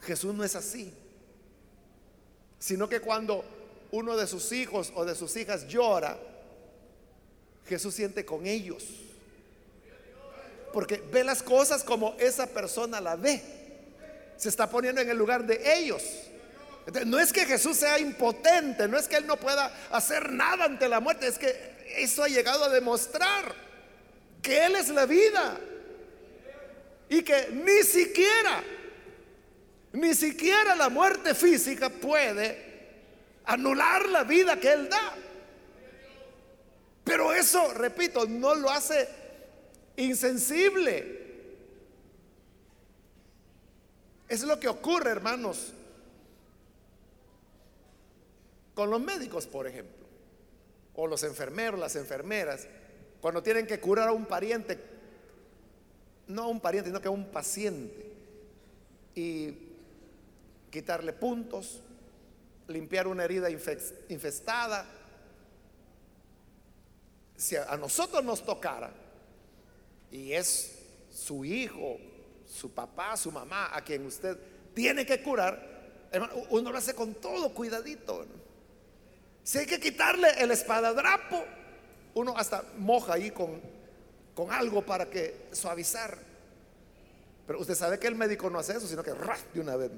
[0.03, 0.93] Jesús no es así.
[2.59, 3.43] Sino que cuando
[3.91, 6.19] uno de sus hijos o de sus hijas llora,
[7.67, 8.85] Jesús siente con ellos.
[10.75, 13.43] Porque ve las cosas como esa persona la ve.
[14.37, 16.03] Se está poniendo en el lugar de ellos.
[17.07, 20.89] No es que Jesús sea impotente, no es que Él no pueda hacer nada ante
[20.89, 23.72] la muerte, es que eso ha llegado a demostrar
[24.43, 25.59] que Él es la vida
[27.09, 28.63] y que ni siquiera,
[29.93, 32.73] ni siquiera la muerte física puede
[33.45, 35.15] anular la vida que Él da.
[37.05, 39.09] Pero eso, repito, no lo hace
[39.97, 41.21] insensible.
[44.29, 45.73] Es lo que ocurre, hermanos,
[48.75, 50.07] con los médicos, por ejemplo,
[50.95, 52.67] o los enfermeros, las enfermeras,
[53.23, 54.81] cuando tienen que curar a un pariente,
[56.27, 58.13] no a un pariente, sino que a un paciente,
[59.15, 59.55] y
[60.73, 61.81] quitarle puntos,
[62.67, 64.85] limpiar una herida infestada.
[67.37, 68.93] Si a nosotros nos tocara,
[70.11, 71.99] y es su hijo,
[72.45, 74.37] su papá, su mamá, a quien usted
[74.75, 76.11] tiene que curar,
[76.51, 78.27] uno lo hace con todo cuidadito.
[79.45, 81.45] Si hay que quitarle el espadadrapo,
[82.15, 83.61] uno hasta moja ahí con,
[84.35, 86.17] con algo para que suavizar.
[87.47, 89.91] Pero usted sabe que el médico no hace eso, sino que de una vez.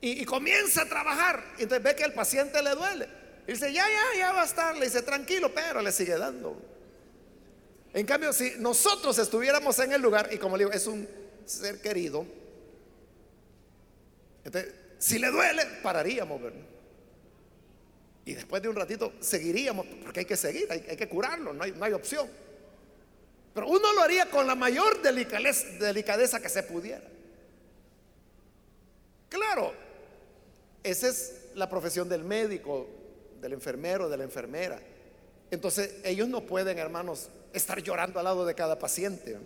[0.00, 1.44] Y, comienza a trabajar.
[1.58, 3.06] Y entonces ve que al paciente le duele.
[3.46, 4.74] Y dice, ya, ya, ya va a estar.
[4.76, 6.56] Le dice, tranquilo, pero le sigue dando.
[7.92, 11.06] En cambio, si nosotros estuviéramos en el lugar, y como le digo, es un
[11.44, 12.24] ser querido,
[14.98, 16.69] si le duele, pararíamos, ¿verdad?
[18.30, 21.72] Y después de un ratito seguiríamos, porque hay que seguir, hay, que curarlo, no hay,
[21.72, 22.28] no hay, opción.
[23.52, 27.02] Pero uno lo haría con la mayor delicadeza que se pudiera.
[29.28, 29.72] Claro,
[30.84, 32.86] esa es la profesión del médico,
[33.40, 34.80] del enfermero, de la enfermera.
[35.50, 39.38] Entonces ellos no pueden, hermanos, estar llorando al lado de cada paciente.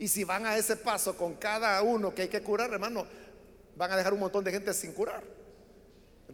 [0.00, 3.06] Y si van a ese paso con cada uno que hay que curar, hermano,
[3.76, 5.43] van a dejar un montón de gente sin curar.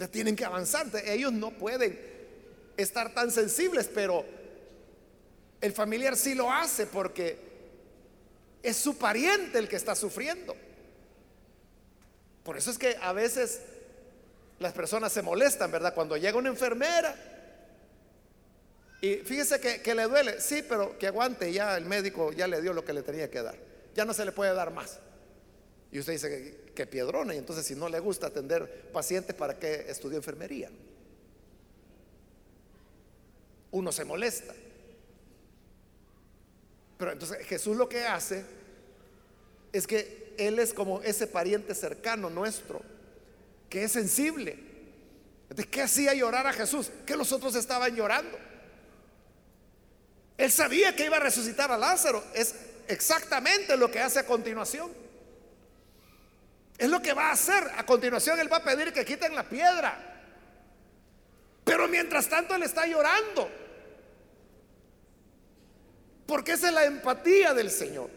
[0.08, 0.86] Tienen que avanzar.
[1.04, 1.98] ellos no pueden
[2.76, 4.24] estar tan sensibles, pero
[5.60, 7.38] el familiar sí lo hace porque
[8.62, 10.56] es su pariente el que está sufriendo.
[12.42, 13.60] Por eso es que a veces
[14.58, 15.94] las personas se molestan, ¿verdad?
[15.94, 17.14] Cuando llega una enfermera
[19.00, 22.72] y fíjese que, le duele, sí, pero que aguante, ya el médico ya le dio
[22.72, 23.56] lo que le tenía que dar,
[23.94, 24.98] ya no se le puede dar más.
[25.90, 29.86] Y usted dice que, piedrona, y entonces si no le gusta atender pacientes, ¿para qué
[29.88, 30.70] estudió enfermería?
[33.72, 34.54] Uno se molesta.
[36.98, 38.44] Pero entonces Jesús lo que hace
[39.72, 42.82] es que Él es como ese pariente cercano nuestro,
[43.68, 44.58] que es sensible.
[45.48, 46.90] ¿De qué hacía llorar a Jesús?
[47.06, 48.38] Que los otros estaban llorando.
[50.36, 52.24] Él sabía que iba a resucitar a Lázaro.
[52.34, 52.54] Es
[52.88, 54.90] exactamente lo que hace a continuación.
[56.80, 57.62] Es lo que va a hacer.
[57.76, 59.98] A continuación Él va a pedir que quiten la piedra.
[61.62, 63.50] Pero mientras tanto Él está llorando.
[66.26, 68.08] Porque esa es la empatía del Señor.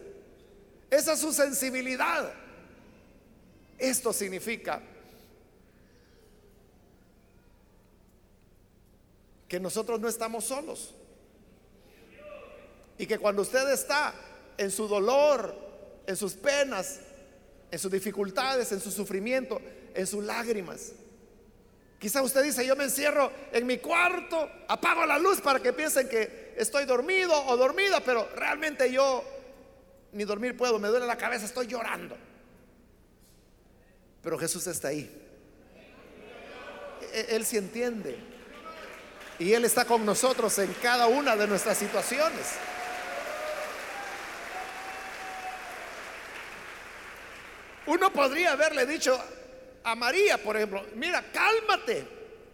[0.89, 2.31] Esa es su sensibilidad.
[3.77, 4.81] Esto significa
[9.49, 10.95] que nosotros no estamos solos.
[12.97, 14.13] Y que cuando usted está
[14.57, 15.53] en su dolor,
[16.07, 17.01] en sus penas,
[17.73, 19.59] en sus dificultades, en su sufrimiento,
[19.95, 20.91] en sus lágrimas.
[21.97, 26.07] Quizá usted dice, yo me encierro en mi cuarto, apago la luz para que piensen
[26.07, 29.23] que estoy dormido o dormida, pero realmente yo
[30.11, 32.15] ni dormir puedo, me duele la cabeza, estoy llorando.
[34.21, 35.09] Pero Jesús está ahí.
[37.11, 38.19] E-, él sí entiende.
[39.39, 42.45] Y Él está con nosotros en cada una de nuestras situaciones.
[47.87, 49.19] Uno podría haberle dicho
[49.83, 52.07] a María, por ejemplo, mira, cálmate.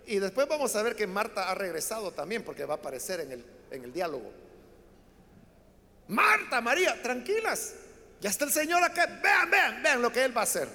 [0.06, 3.32] Y después vamos a ver que Marta ha regresado también, porque va a aparecer en
[3.32, 4.32] el, en el diálogo.
[6.08, 7.76] Marta, María, tranquilas.
[8.20, 9.06] Ya está el Señor acá.
[9.22, 10.68] Vean, vean, vean lo que Él va a hacer.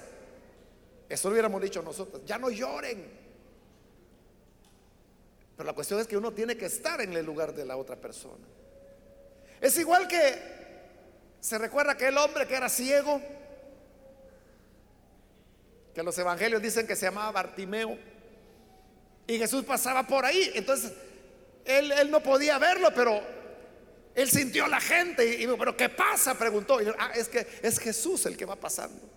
[1.09, 2.23] Eso lo hubiéramos dicho nosotros.
[2.25, 3.25] Ya no lloren.
[5.57, 7.97] Pero la cuestión es que uno tiene que estar en el lugar de la otra
[7.97, 8.45] persona.
[9.61, 10.55] Es igual que
[11.39, 13.21] se recuerda aquel hombre que era ciego
[15.95, 17.97] que los evangelios dicen que se llamaba Bartimeo.
[19.27, 20.51] Y Jesús pasaba por ahí.
[20.53, 20.91] Entonces,
[21.63, 23.21] él, no podía verlo, pero
[24.13, 25.25] él sintió a la gente.
[25.25, 26.37] Y, dijo, ¿pero qué pasa?
[26.37, 26.81] Preguntó.
[26.81, 29.09] Y ah, es que es Jesús el que va pasando.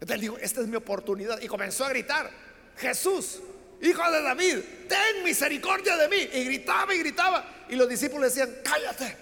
[0.00, 1.40] Entonces dijo, esta es mi oportunidad.
[1.42, 2.30] Y comenzó a gritar,
[2.78, 3.40] Jesús,
[3.82, 4.58] hijo de David,
[4.88, 6.28] ten misericordia de mí.
[6.32, 7.66] Y gritaba y gritaba.
[7.68, 9.14] Y los discípulos decían, cállate.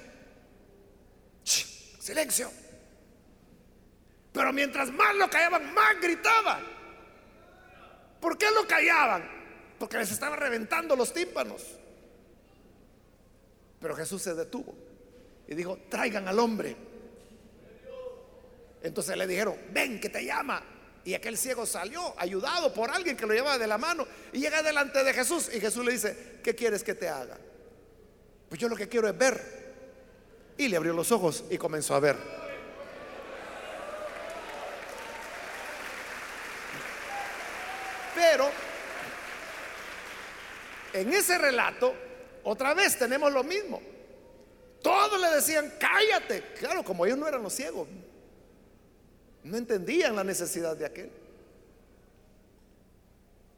[1.43, 2.49] silencio.
[4.33, 6.72] Pero mientras más lo callaban, más gritaba.
[8.23, 9.29] ¿Por qué lo callaban?
[9.81, 11.61] Porque les estaban reventando los tímpanos.
[13.81, 14.73] Pero Jesús se detuvo
[15.49, 16.77] y dijo, traigan al hombre.
[18.81, 20.63] Entonces le dijeron, ven que te llama.
[21.05, 24.63] Y aquel ciego salió ayudado por alguien que lo llevaba de la mano y llega
[24.63, 25.51] delante de Jesús.
[25.53, 27.37] Y Jesús le dice, ¿qué quieres que te haga?
[28.49, 29.63] Pues yo lo que quiero es ver.
[30.57, 32.42] Y le abrió los ojos y comenzó a ver.
[38.23, 38.49] Pero
[40.93, 41.93] en ese relato,
[42.45, 43.83] otra vez tenemos lo mismo.
[44.81, 46.55] Todos le decían, cállate.
[46.57, 47.89] Claro, como ellos no eran los ciegos,
[49.43, 51.11] no entendían la necesidad de aquel.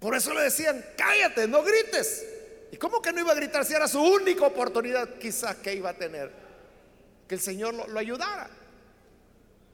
[0.00, 2.26] Por eso le decían, cállate, no grites.
[2.72, 5.90] ¿Y cómo que no iba a gritar si era su única oportunidad quizás que iba
[5.90, 6.32] a tener?
[7.28, 8.48] Que el Señor lo, lo ayudara.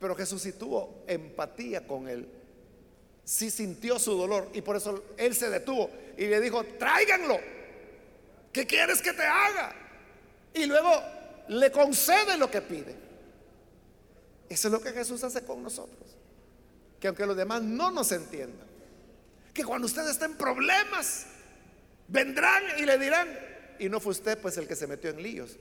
[0.00, 2.39] Pero Jesús sí tuvo empatía con él
[3.24, 7.38] sí sintió su dolor y por eso él se detuvo y le dijo, tráiganlo,
[8.52, 9.74] ¿qué quieres que te haga?
[10.54, 10.90] Y luego
[11.48, 12.94] le concede lo que pide.
[14.48, 16.16] Eso es lo que Jesús hace con nosotros.
[16.98, 18.68] Que aunque los demás no nos entiendan,
[19.54, 21.26] que cuando usted está en problemas,
[22.08, 23.28] vendrán y le dirán,
[23.78, 25.56] y no fue usted pues el que se metió en líos.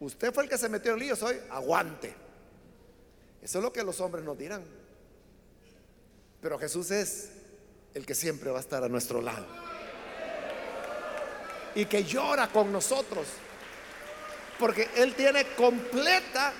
[0.00, 2.12] Usted fue el que se metió en líos hoy, aguante.
[3.40, 4.64] Eso es lo que los hombres nos dirán.
[6.42, 7.30] Pero Jesús es
[7.94, 9.46] el que siempre va a estar a nuestro lado.
[11.76, 13.26] Y que llora con nosotros.
[14.58, 16.52] Porque Él tiene completa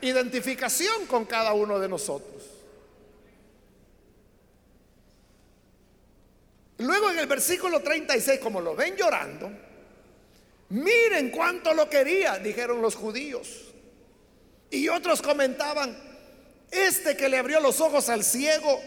[0.00, 2.42] identificación con cada uno de nosotros.
[6.78, 9.50] Luego en el versículo 36, como lo ven llorando,
[10.70, 13.72] miren cuánto lo quería, dijeron los judíos.
[14.70, 16.07] Y otros comentaban,
[16.70, 18.80] este que le abrió los ojos al ciego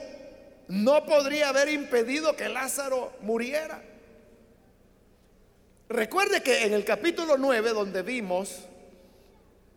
[0.67, 3.83] no podría haber impedido que Lázaro muriera.
[5.89, 8.59] Recuerde que en el capítulo 9, donde vimos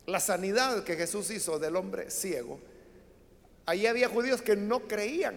[0.07, 2.61] la sanidad que Jesús hizo del hombre ciego,
[3.67, 5.35] ahí había judíos que no creían,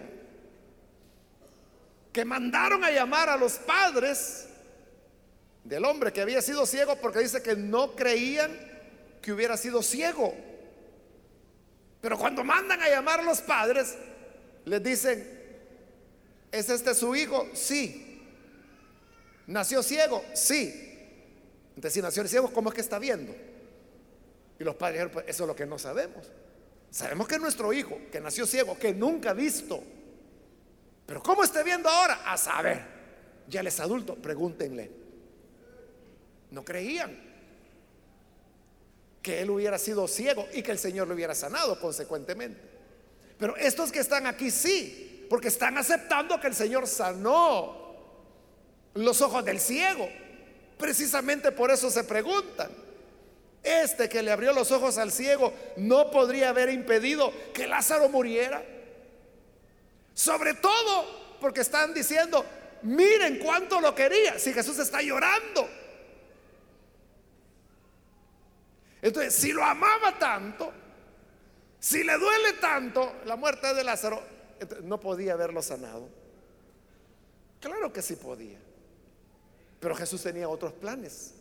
[2.12, 4.46] que mandaron a llamar a los padres
[5.64, 8.56] del hombre que había sido ciego porque dice que no creían
[9.20, 10.34] que hubiera sido ciego.
[12.00, 13.96] Pero cuando mandan a llamar a los padres,
[14.64, 15.26] les dicen,
[16.52, 17.48] ¿es este su hijo?
[17.54, 18.22] Sí.
[19.46, 20.24] ¿Nació ciego?
[20.34, 20.84] Sí.
[21.70, 23.34] Entonces, si nació ciego, ¿cómo es que está viendo?
[24.58, 26.30] Y los padres dijeron, pues eso es lo que no sabemos.
[26.90, 29.82] Sabemos que es nuestro hijo, que nació ciego, que nunca ha visto.
[31.06, 32.22] Pero ¿cómo está viendo ahora?
[32.30, 32.82] A saber.
[33.48, 34.90] Ya él es adulto, pregúntenle.
[36.50, 37.27] No creían
[39.28, 42.58] que él hubiera sido ciego y que el Señor lo hubiera sanado consecuentemente.
[43.38, 47.94] Pero estos que están aquí sí, porque están aceptando que el Señor sanó
[48.94, 50.08] los ojos del ciego.
[50.78, 52.70] Precisamente por eso se preguntan.
[53.62, 58.64] Este que le abrió los ojos al ciego no podría haber impedido que Lázaro muriera.
[60.14, 62.46] Sobre todo porque están diciendo,
[62.80, 64.38] miren cuánto lo quería.
[64.38, 65.68] Si Jesús está llorando.
[69.00, 70.72] Entonces, si lo amaba tanto,
[71.78, 74.22] si le duele tanto la muerte de Lázaro,
[74.82, 76.08] no podía haberlo sanado.
[77.60, 78.58] Claro que sí podía.
[79.80, 81.34] Pero Jesús tenía otros planes.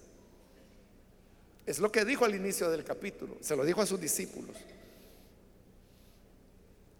[1.65, 3.37] Es lo que dijo al inicio del capítulo.
[3.41, 4.55] Se lo dijo a sus discípulos.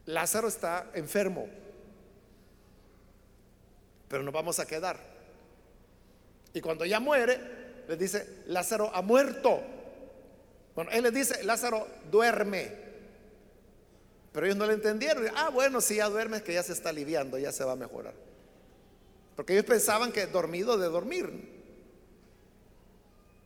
[0.06, 1.48] Lázaro está enfermo.
[4.08, 5.00] Pero nos vamos a quedar.
[6.54, 7.40] Y cuando ya muere,
[7.88, 9.62] les dice, Lázaro ha muerto.
[10.78, 12.72] Bueno, él les dice, Lázaro duerme.
[14.32, 15.28] Pero ellos no le entendieron.
[15.36, 17.76] Ah, bueno, si ya duerme es que ya se está aliviando, ya se va a
[17.76, 18.14] mejorar.
[19.36, 21.26] Porque ellos pensaban que dormido de dormir.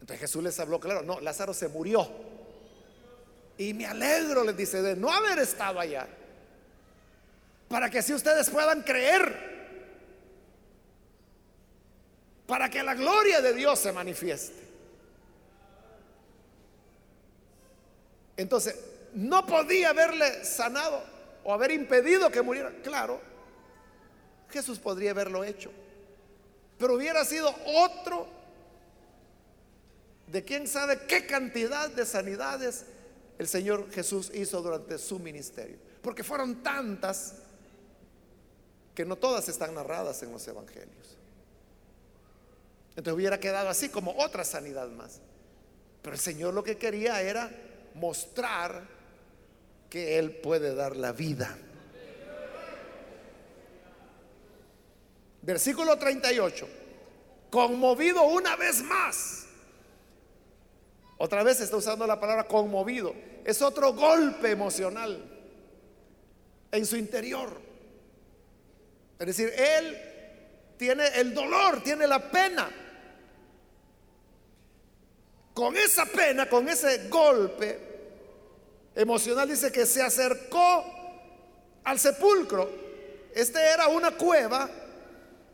[0.01, 2.05] Entonces Jesús les habló claro, no, Lázaro se murió.
[3.57, 6.09] Y me alegro, les dice, de no haber estado allá.
[7.69, 9.51] Para que así ustedes puedan creer.
[12.45, 14.70] Para que la gloria de Dios se manifieste.
[18.41, 18.75] Entonces,
[19.13, 21.03] no podía haberle sanado
[21.43, 22.71] o haber impedido que muriera.
[22.83, 23.21] Claro,
[24.49, 25.71] Jesús podría haberlo hecho.
[26.77, 28.27] Pero hubiera sido otro
[30.27, 32.85] de quién sabe qué cantidad de sanidades
[33.37, 35.77] el Señor Jesús hizo durante su ministerio.
[36.01, 37.35] Porque fueron tantas
[38.95, 41.17] que no todas están narradas en los evangelios.
[42.95, 45.19] Entonces hubiera quedado así como otra sanidad más.
[46.01, 47.51] Pero el Señor lo que quería era
[47.95, 48.87] mostrar
[49.89, 51.57] que Él puede dar la vida.
[55.41, 56.67] Versículo 38.
[57.49, 59.45] Conmovido una vez más.
[61.17, 63.13] Otra vez está usando la palabra conmovido.
[63.43, 65.23] Es otro golpe emocional
[66.71, 67.59] en su interior.
[69.19, 69.97] Es decir, Él
[70.77, 72.80] tiene el dolor, tiene la pena
[75.61, 77.79] con esa pena, con ese golpe
[78.95, 80.83] emocional, dice que se acercó
[81.83, 82.67] al sepulcro.
[83.31, 84.67] Este era una cueva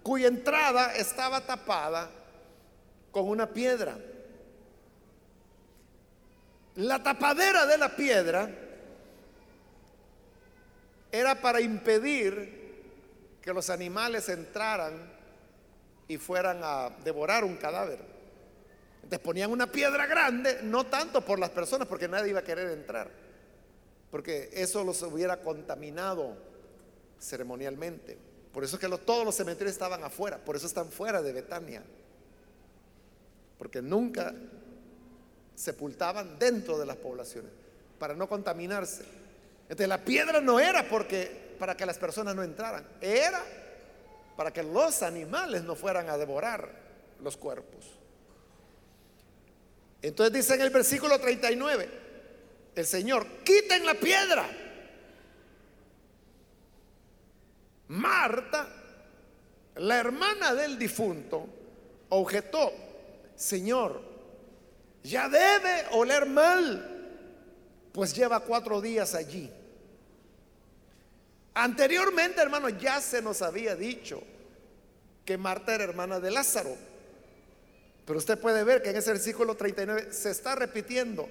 [0.01, 2.10] cuya entrada estaba tapada
[3.12, 3.97] con una piedra.
[6.76, 8.49] La tapadera de la piedra
[11.12, 12.78] era para impedir
[13.41, 14.93] que los animales entraran
[16.08, 18.16] y fueran a devorar un cadáver.
[19.08, 22.72] Entonces ponían una piedra grande, no tanto por las personas, porque nadie iba a querer
[22.72, 23.10] entrar,
[24.12, 26.36] porque eso los hubiera contaminado
[27.18, 28.18] ceremonialmente.
[28.51, 31.84] Por eso es que todos los cementerios estaban afuera, por eso están fuera de Betania,
[33.58, 34.34] porque nunca
[35.55, 37.51] sepultaban dentro de las poblaciones
[37.97, 39.05] para no contaminarse.
[39.70, 43.41] Entonces la piedra no era porque para que las personas no entraran, era
[44.36, 46.70] para que los animales no fueran a devorar
[47.22, 47.97] los cuerpos.
[50.08, 51.89] Entonces dice en el versículo 39,
[52.76, 54.49] el Señor, quiten la piedra.
[57.89, 58.68] Marta,
[59.76, 61.47] la hermana del difunto,
[62.10, 62.72] objetó,
[63.36, 64.01] Señor,
[65.03, 69.51] ya debe oler mal, pues lleva cuatro días allí.
[71.53, 74.22] Anteriormente, hermano, ya se nos había dicho
[75.26, 76.78] que Marta era hermana de Lázaro.
[78.08, 81.28] Pero usted puede ver que en ese versículo 39 se está repitiendo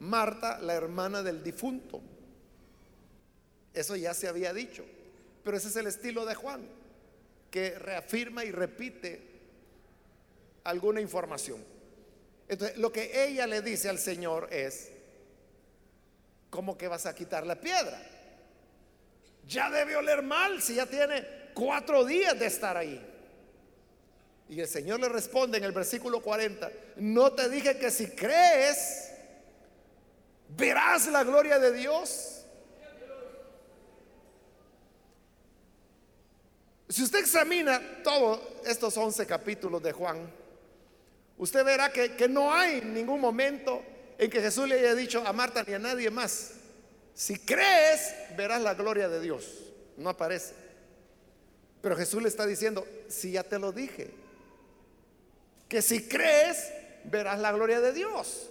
[0.00, 2.02] Marta, la hermana del difunto.
[3.72, 4.84] Eso ya se había dicho.
[5.42, 6.68] Pero ese es el estilo de Juan,
[7.50, 9.22] que reafirma y repite
[10.64, 11.64] alguna información.
[12.46, 14.90] Entonces, lo que ella le dice al Señor es,
[16.50, 17.98] ¿cómo que vas a quitar la piedra?
[19.48, 23.11] Ya debe oler mal si ya tiene cuatro días de estar ahí.
[24.52, 29.10] Y el Señor le responde en el versículo 40, no te dije que si crees,
[30.50, 32.44] verás la gloria de Dios.
[36.86, 40.30] Si usted examina todos estos 11 capítulos de Juan,
[41.38, 43.82] usted verá que, que no hay ningún momento
[44.18, 46.50] en que Jesús le haya dicho a Marta ni a nadie más,
[47.14, 49.72] si crees, verás la gloria de Dios.
[49.96, 50.52] No aparece.
[51.80, 54.20] Pero Jesús le está diciendo, si ya te lo dije,
[55.72, 56.70] que si crees,
[57.04, 58.50] verás la gloria de Dios.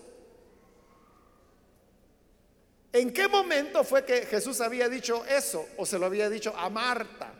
[2.91, 6.67] ¿En qué momento fue que Jesús había dicho eso o se lo había dicho a
[6.71, 7.31] Marta?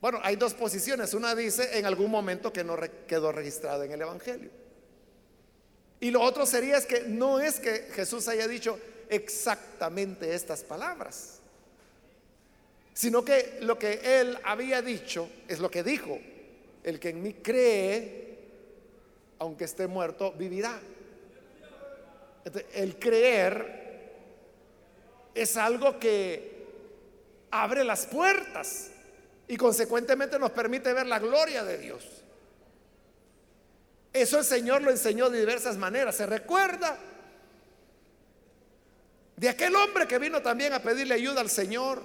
[0.00, 1.12] Bueno, hay dos posiciones.
[1.12, 4.50] Una dice en algún momento que no quedó registrado en el Evangelio.
[6.00, 8.80] Y lo otro sería es que no es que Jesús haya dicho,
[9.10, 11.40] exactamente estas palabras,
[12.94, 16.18] sino que lo que él había dicho es lo que dijo,
[16.82, 18.38] el que en mí cree,
[19.38, 20.80] aunque esté muerto, vivirá.
[22.74, 23.82] el creer
[25.34, 26.66] es algo que
[27.50, 28.90] abre las puertas
[29.48, 32.04] y consecuentemente nos permite ver la gloria de Dios.
[34.12, 36.16] Eso el Señor lo enseñó de diversas maneras.
[36.16, 36.98] ¿Se recuerda?
[39.42, 42.00] de aquel hombre que vino también a pedirle ayuda al Señor.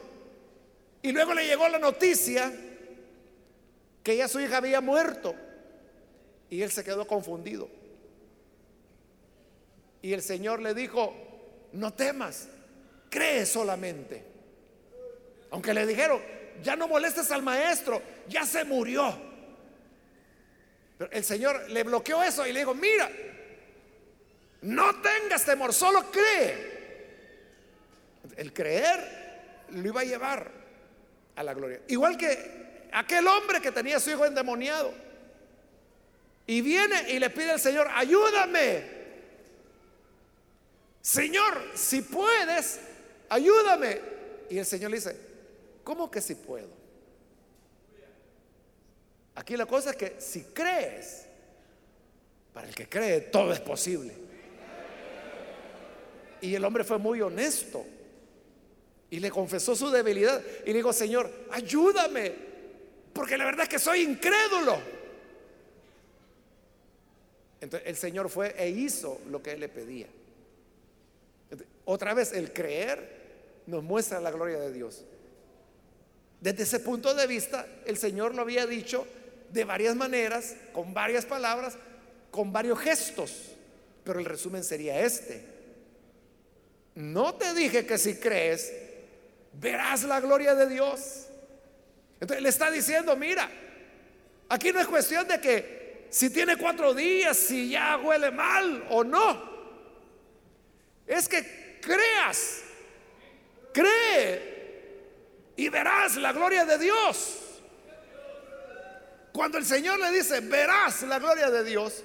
[1.04, 2.52] Y luego le llegó la noticia
[4.08, 5.36] que ya su hija había muerto.
[6.50, 7.68] Y él se quedó confundido.
[10.02, 11.14] Y el Señor le dijo,
[11.74, 12.48] no temas,
[13.10, 14.24] cree solamente.
[15.52, 16.22] Aunque le dijeron,
[16.64, 19.14] ya no molestes al maestro, ya se murió.
[20.98, 23.12] Pero el Señor le bloqueó eso y le dijo, mira,
[24.62, 26.78] no tengas temor, solo cree.
[28.38, 30.50] El creer lo iba a llevar
[31.36, 31.82] a la gloria.
[31.90, 34.94] Igual que aquel hombre que tenía a su hijo endemoniado.
[36.46, 38.98] Y viene y le pide al Señor, ayúdame.
[41.02, 42.80] Señor, si puedes,
[43.30, 44.00] ayúdame.
[44.50, 45.18] Y el Señor le dice,
[45.84, 46.70] ¿cómo que si puedo?
[49.36, 51.26] Aquí la cosa es que si crees,
[52.54, 54.14] para el que cree todo es posible.
[56.42, 57.86] Y el hombre fue muy honesto.
[59.10, 60.42] Y le confesó su debilidad.
[60.66, 62.47] Y le dijo, Señor, ayúdame.
[63.18, 64.78] Porque la verdad es que soy incrédulo.
[67.60, 70.06] Entonces el Señor fue e hizo lo que él le pedía.
[71.86, 75.04] otra vez, el creer nos muestra la gloria de Dios.
[76.42, 79.08] Desde ese punto de vista, el Señor lo había dicho
[79.50, 81.76] de varias maneras, con varias palabras,
[82.30, 83.56] con varios gestos.
[84.04, 85.44] Pero el resumen sería este.
[86.94, 88.72] No te dije que si crees,
[89.54, 91.27] verás la gloria de Dios.
[92.20, 93.50] Entonces le está diciendo, mira,
[94.50, 99.04] aquí no es cuestión de que si tiene cuatro días, si ya huele mal o
[99.04, 99.58] no.
[101.06, 102.62] Es que creas,
[103.74, 104.58] cree
[105.56, 107.40] y verás la gloria de Dios.
[109.32, 112.04] Cuando el Señor le dice, verás la gloria de Dios,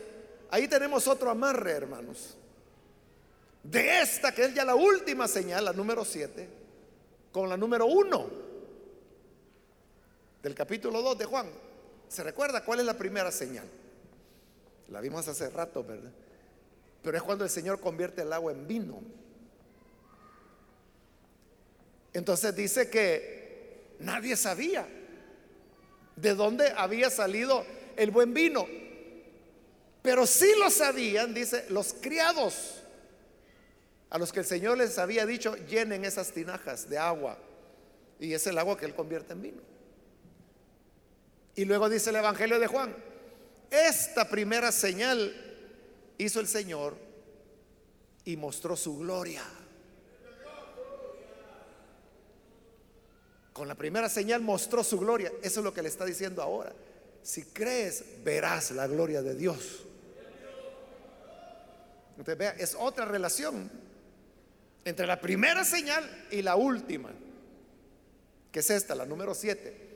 [0.50, 2.36] ahí tenemos otro amarre, hermanos.
[3.62, 6.48] De esta, que es ya la última señal, la número siete
[7.30, 8.51] con la número uno
[10.42, 11.46] del capítulo 2 de Juan.
[12.08, 13.64] ¿Se recuerda cuál es la primera señal?
[14.88, 16.10] La vimos hace rato, ¿verdad?
[17.02, 19.00] Pero es cuando el Señor convierte el agua en vino.
[22.12, 24.86] Entonces dice que nadie sabía
[26.16, 27.64] de dónde había salido
[27.96, 28.66] el buen vino.
[30.02, 32.82] Pero sí lo sabían, dice, los criados,
[34.10, 37.38] a los que el Señor les había dicho, llenen esas tinajas de agua.
[38.18, 39.71] Y es el agua que Él convierte en vino.
[41.54, 42.94] Y luego dice el Evangelio de Juan,
[43.70, 45.34] esta primera señal
[46.18, 46.96] hizo el Señor
[48.24, 49.42] y mostró su gloria.
[53.52, 55.30] Con la primera señal mostró su gloria.
[55.42, 56.72] Eso es lo que le está diciendo ahora.
[57.22, 59.84] Si crees, verás la gloria de Dios.
[62.12, 63.70] Entonces, vea, es otra relación
[64.84, 67.10] entre la primera señal y la última,
[68.50, 69.91] que es esta, la número 7.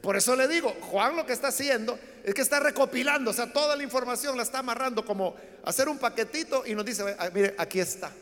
[0.00, 3.52] Por eso le digo, Juan lo que está haciendo es que está recopilando, o sea,
[3.52, 7.54] toda la información la está amarrando como hacer un paquetito y nos dice, ah, mire,
[7.58, 8.12] aquí está.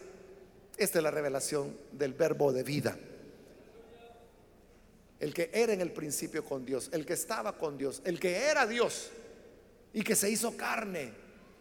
[0.78, 2.96] Esta es la revelación del verbo de vida.
[5.18, 8.38] El que era en el principio con Dios, el que estaba con Dios, el que
[8.44, 9.10] era Dios
[9.92, 11.12] y que se hizo carne,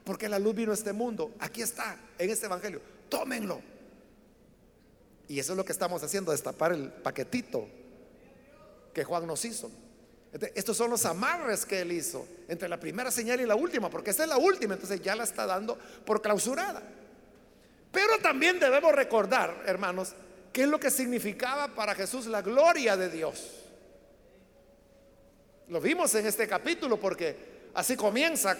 [0.05, 1.35] porque la luz vino a este mundo.
[1.39, 2.81] Aquí está, en este evangelio.
[3.09, 3.61] Tómenlo.
[5.27, 7.67] Y eso es lo que estamos haciendo, destapar el paquetito
[8.93, 9.69] que Juan nos hizo.
[10.53, 14.11] Estos son los amarres que él hizo entre la primera señal y la última, porque
[14.11, 16.83] esta es la última, entonces ya la está dando por clausurada.
[17.91, 20.13] Pero también debemos recordar, hermanos,
[20.53, 23.59] qué es lo que significaba para Jesús la gloria de Dios.
[25.69, 28.55] Lo vimos en este capítulo porque así comienza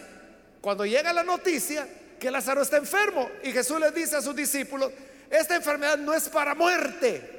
[0.61, 1.87] cuando llega la noticia
[2.19, 4.91] que Lázaro está enfermo y Jesús le dice a sus discípulos,
[5.29, 7.37] esta enfermedad no es para muerte,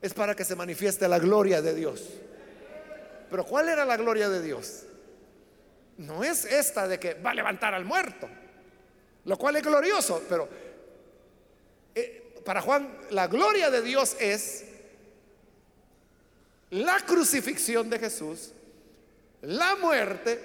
[0.00, 2.04] es para que se manifieste la gloria de Dios.
[3.30, 4.84] Pero ¿cuál era la gloria de Dios?
[5.98, 8.28] No es esta de que va a levantar al muerto,
[9.24, 10.48] lo cual es glorioso, pero
[11.94, 14.64] eh, para Juan la gloria de Dios es
[16.70, 18.52] la crucifixión de Jesús,
[19.42, 20.40] la muerte,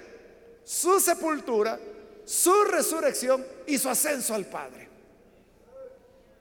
[0.64, 1.78] su sepultura,
[2.24, 4.88] su resurrección y su ascenso al Padre.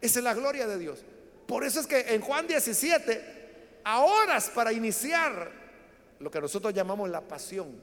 [0.02, 1.00] Esa es la gloria de Dios.
[1.46, 5.63] Por eso es que en Juan 17, a horas para iniciar
[6.24, 7.76] lo que nosotros llamamos la pasión.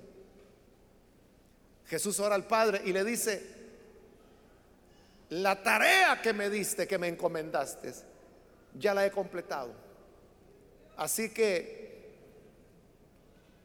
[1.87, 3.43] Jesús ora al Padre y le dice,
[5.29, 7.93] la tarea que me diste, que me encomendaste,
[8.79, 9.73] ya la he completado.
[10.97, 12.09] Así que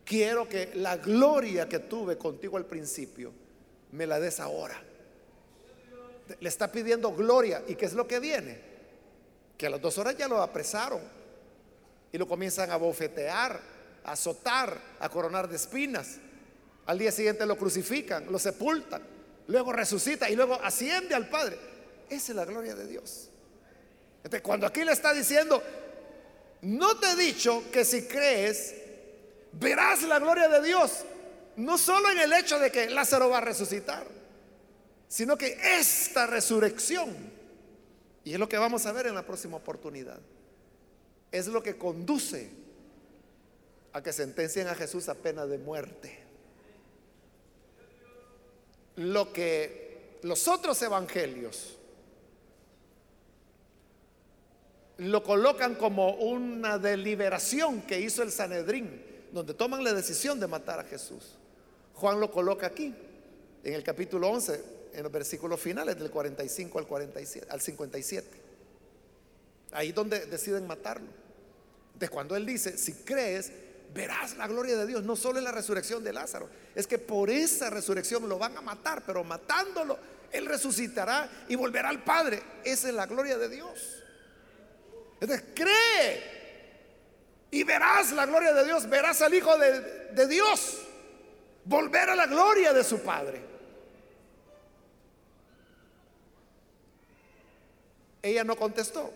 [0.04, 3.32] quiero que la gloria que tuve contigo al principio,
[3.94, 4.82] me la des ahora.
[6.40, 7.64] Le está pidiendo gloria.
[7.66, 8.60] ¿Y qué es lo que viene?
[9.58, 11.02] Que a las dos horas ya lo apresaron
[12.12, 13.75] y lo comienzan a bofetear
[14.06, 16.18] azotar, a coronar de espinas.
[16.86, 19.02] Al día siguiente lo crucifican, lo sepultan,
[19.48, 21.58] luego resucita y luego asciende al Padre.
[22.10, 23.30] Esa es la gloria de Dios.
[24.18, 25.62] Entonces, cuando aquí le está diciendo,
[26.62, 28.76] no te he dicho que si crees,
[29.54, 31.06] verás la gloria de Dios.
[31.58, 34.06] No solo en el hecho de que Lázaro va a resucitar,
[35.08, 37.16] sino que esta resurrección,
[38.24, 40.20] y es lo que vamos a ver en la próxima oportunidad,
[41.32, 42.65] es lo que conduce
[43.96, 46.20] a que sentencien a Jesús a pena de muerte.
[48.98, 51.78] Lo que los otros evangelios
[54.98, 60.82] lo colocan como una deliberación que hizo el Sanedrín, donde toman la decisión de matar
[60.82, 61.38] a Jesús.
[61.94, 62.94] Juan lo coloca aquí,
[63.64, 64.62] en el capítulo 11,
[64.94, 68.28] en los versículos finales del 45 al, 47, al 57.
[69.72, 71.08] Ahí donde deciden matarlo.
[71.98, 73.54] De cuando él dice, si crees,
[73.96, 77.30] verás la gloria de Dios, no solo en la resurrección de Lázaro, es que por
[77.30, 79.98] esa resurrección lo van a matar, pero matándolo,
[80.34, 82.44] Él resucitará y volverá al Padre.
[82.66, 84.04] Esa es la gloria de Dios.
[85.22, 86.36] Entonces, cree
[87.52, 89.80] y verás la gloria de Dios, verás al Hijo de,
[90.12, 90.82] de Dios
[91.64, 93.42] volver a la gloria de su Padre.
[98.22, 99.14] Ella no contestó.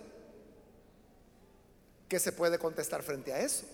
[2.07, 3.65] ¿Qué se puede contestar frente a eso?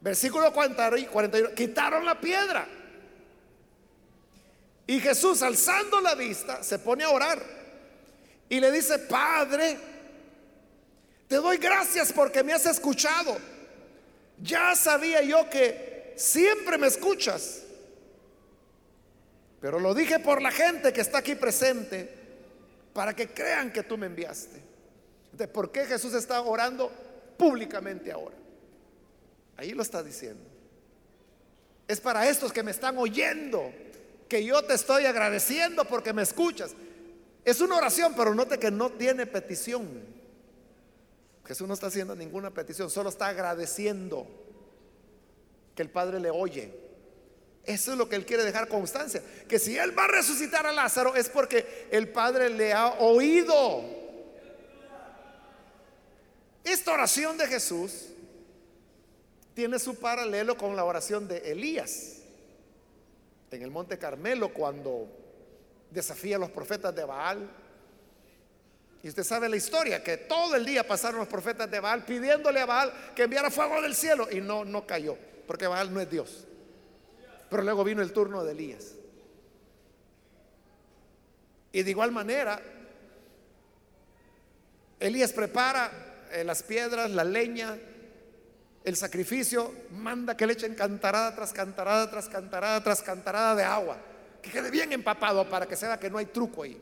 [0.00, 2.66] Versículo 41, quitaron la piedra.
[4.86, 7.40] Y Jesús, alzando la vista, se pone a orar
[8.48, 9.78] y le dice, Padre,
[11.28, 13.38] te doy gracias porque me has escuchado.
[14.42, 17.62] Ya sabía yo que siempre me escuchas.
[19.60, 22.12] Pero lo dije por la gente que está aquí presente,
[22.92, 24.60] para que crean que tú me enviaste.
[25.52, 26.90] ¿por qué Jesús está orando
[27.38, 28.39] públicamente ahora?
[29.60, 30.42] Ahí lo está diciendo.
[31.86, 33.70] Es para estos que me están oyendo,
[34.26, 36.74] que yo te estoy agradeciendo porque me escuchas.
[37.44, 39.86] Es una oración, pero note que no tiene petición.
[41.44, 44.26] Jesús no está haciendo ninguna petición, solo está agradeciendo
[45.74, 46.72] que el Padre le oye.
[47.66, 49.22] Eso es lo que él quiere dejar constancia.
[49.46, 53.84] Que si él va a resucitar a Lázaro es porque el Padre le ha oído.
[56.64, 58.06] Esta oración de Jesús
[59.60, 62.22] tiene su paralelo con la oración de Elías
[63.50, 65.06] en el Monte Carmelo cuando
[65.90, 67.46] desafía a los profetas de Baal.
[69.02, 72.58] Y usted sabe la historia, que todo el día pasaron los profetas de Baal pidiéndole
[72.58, 76.10] a Baal que enviara fuego del cielo y no, no cayó, porque Baal no es
[76.10, 76.46] Dios.
[77.50, 78.94] Pero luego vino el turno de Elías.
[81.70, 82.62] Y de igual manera,
[84.98, 85.90] Elías prepara
[86.32, 87.76] eh, las piedras, la leña,
[88.84, 93.98] el sacrificio, manda que le echen cantarada tras cantarada tras cantarada tras cantarada de agua,
[94.42, 96.80] que quede bien empapado para que se que no hay truco ahí.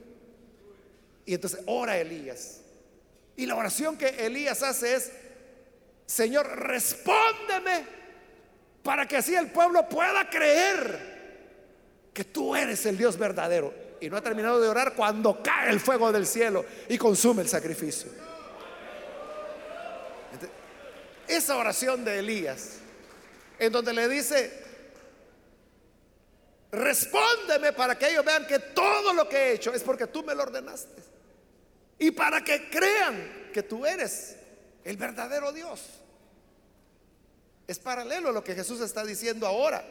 [1.27, 2.61] Y entonces ora Elías.
[3.37, 5.13] Y la oración que Elías hace es,
[6.07, 7.85] Señor, respóndeme
[8.83, 11.19] para que así el pueblo pueda creer
[12.15, 13.75] que tú eres el Dios verdadero.
[14.01, 17.49] Y no ha terminado de orar cuando cae el fuego del cielo y consume el
[17.49, 18.11] sacrificio.
[21.29, 22.79] Esa oración de Elías,
[23.59, 24.51] en donde le dice,
[26.73, 30.35] respóndeme para que ellos vean que todo lo que he hecho es porque tú me
[30.35, 31.03] lo ordenaste.
[31.99, 34.37] Y para que crean que tú eres
[34.85, 35.83] el verdadero Dios.
[37.67, 39.85] Es paralelo a lo que Jesús está diciendo ahora.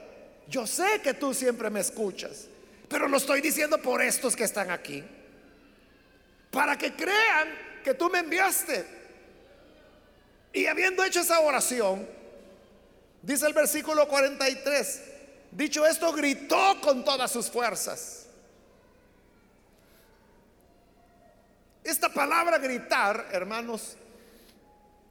[0.47, 2.47] Yo sé que tú siempre me escuchas,
[2.89, 5.03] pero lo estoy diciendo por estos que están aquí.
[6.49, 7.49] Para que crean
[7.83, 8.96] que tú me enviaste.
[10.57, 12.07] Y habiendo hecho esa oración,
[13.21, 15.01] dice el versículo 43,
[15.51, 18.25] dicho esto, gritó con todas sus fuerzas.
[21.83, 23.97] Esta palabra gritar, hermanos,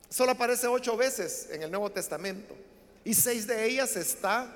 [0.09, 2.57] solo aparece ocho veces en el Nuevo Testamento
[3.05, 4.53] y seis de ellas está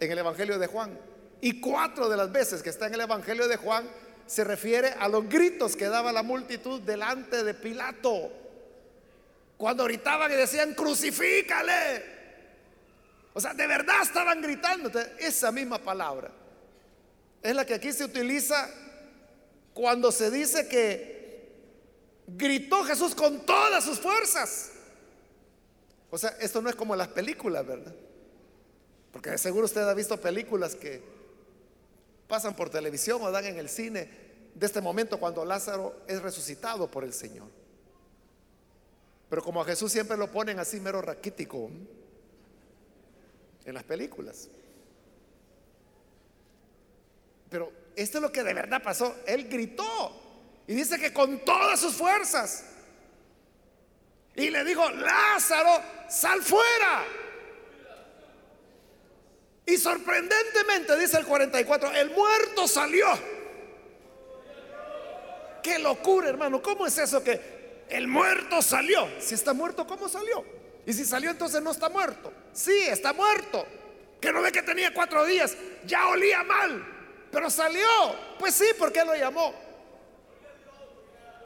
[0.00, 0.98] en el Evangelio de Juan.
[1.42, 3.86] Y cuatro de las veces que está en el Evangelio de Juan
[4.26, 8.40] se refiere a los gritos que daba la multitud delante de Pilato.
[9.60, 12.02] Cuando gritaban y decían, crucifícale.
[13.34, 14.90] O sea, de verdad estaban gritando.
[15.18, 16.30] esa misma palabra
[17.42, 18.70] es la que aquí se utiliza
[19.74, 21.20] cuando se dice que
[22.26, 24.70] Gritó Jesús con todas sus fuerzas.
[26.10, 27.94] O sea, esto no es como las películas, ¿verdad?
[29.12, 31.02] Porque de seguro usted ha visto películas que
[32.28, 34.08] pasan por televisión o dan en el cine
[34.54, 37.59] de este momento cuando Lázaro es resucitado por el Señor.
[39.30, 41.70] Pero como a Jesús siempre lo ponen así mero raquítico
[43.64, 44.48] en las películas.
[47.48, 49.16] Pero esto es lo que de verdad pasó.
[49.26, 50.20] Él gritó.
[50.66, 52.64] Y dice que con todas sus fuerzas.
[54.34, 57.04] Y le dijo, Lázaro, sal fuera.
[59.64, 63.06] Y sorprendentemente, dice el 44, el muerto salió.
[65.62, 66.60] Qué locura, hermano.
[66.60, 67.59] ¿Cómo es eso que
[67.90, 69.08] el muerto salió?
[69.20, 70.44] Si está muerto, ¿cómo salió?
[70.86, 72.32] Y si salió, entonces no está muerto.
[72.52, 73.66] Sí, está muerto.
[74.20, 75.56] Que no ve que tenía cuatro días.
[75.86, 76.84] Ya olía mal.
[77.30, 77.88] Pero salió.
[78.38, 79.54] Pues sí, porque lo llamó.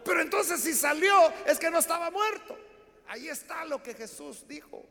[0.05, 2.59] Pero entonces si salió es que no estaba muerto.
[3.09, 4.85] Ahí está lo que Jesús dijo.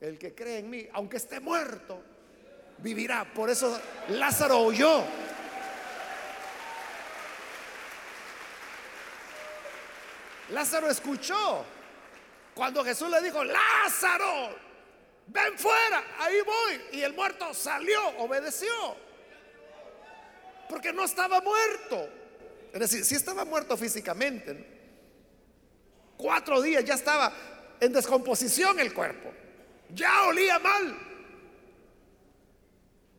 [0.00, 2.02] El que cree en mí, aunque esté muerto,
[2.78, 3.24] vivirá.
[3.34, 5.02] Por eso Lázaro oyó.
[10.50, 11.64] Lázaro escuchó
[12.54, 14.56] cuando Jesús le dijo, Lázaro,
[15.28, 16.80] ven fuera, ahí voy.
[16.92, 18.70] Y el muerto salió, obedeció.
[20.68, 22.08] Porque no estaba muerto.
[22.72, 24.66] Es decir, si estaba muerto físicamente,
[26.16, 27.32] cuatro días ya estaba
[27.80, 29.32] en descomposición el cuerpo,
[29.88, 30.96] ya olía mal,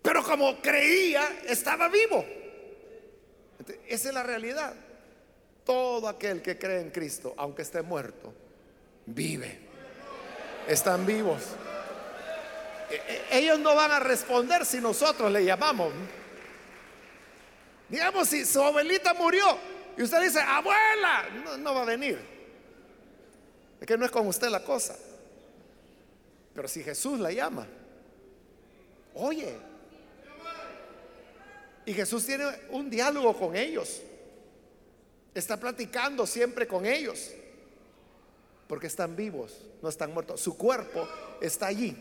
[0.01, 2.25] pero como creía, estaba vivo.
[3.87, 4.73] esa es la realidad.
[5.65, 8.33] Todo aquel que cree en Cristo, aunque esté muerto,
[9.05, 9.59] vive.
[10.67, 11.41] Están vivos.
[12.89, 15.93] E, e, ellos no van a responder si nosotros le llamamos.
[17.89, 19.57] Digamos, si su abuelita murió
[19.97, 21.27] y usted dice, abuela,
[21.59, 22.19] no, va a venir.
[23.79, 24.95] Es que no es con usted la cosa.
[26.53, 27.67] Pero si Jesús la llama,
[29.13, 29.57] oye.
[31.85, 34.01] Y Jesús tiene un diálogo con ellos.
[35.33, 37.31] Está platicando siempre con ellos.
[38.67, 40.39] Porque están vivos, no están muertos.
[40.41, 41.07] Su cuerpo
[41.41, 41.95] está allí.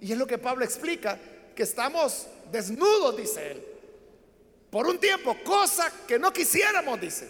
[0.00, 1.18] Y es lo que Pablo explica,
[1.54, 3.76] que estamos desnudos, dice él
[4.76, 7.28] por un tiempo, cosa que no quisiéramos, dice.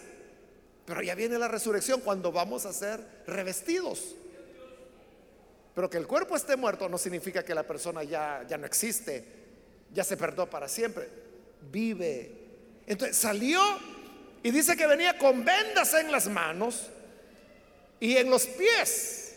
[0.84, 4.16] Pero ya viene la resurrección cuando vamos a ser revestidos.
[5.72, 9.24] Pero que el cuerpo esté muerto no significa que la persona ya, ya no existe.
[9.94, 11.08] ya se perdió para siempre,
[11.70, 12.32] vive.
[12.84, 13.60] Entonces salió
[14.46, 16.86] y dice que venía con vendas en las manos
[17.98, 19.34] y en los pies.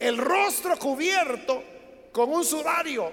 [0.00, 1.62] El rostro cubierto
[2.10, 3.12] con un sudario.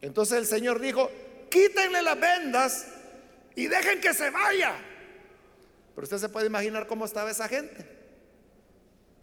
[0.00, 1.10] Entonces el Señor dijo,
[1.50, 2.86] quítenle las vendas
[3.56, 4.76] y dejen que se vaya.
[5.96, 7.84] Pero usted se puede imaginar cómo estaba esa gente.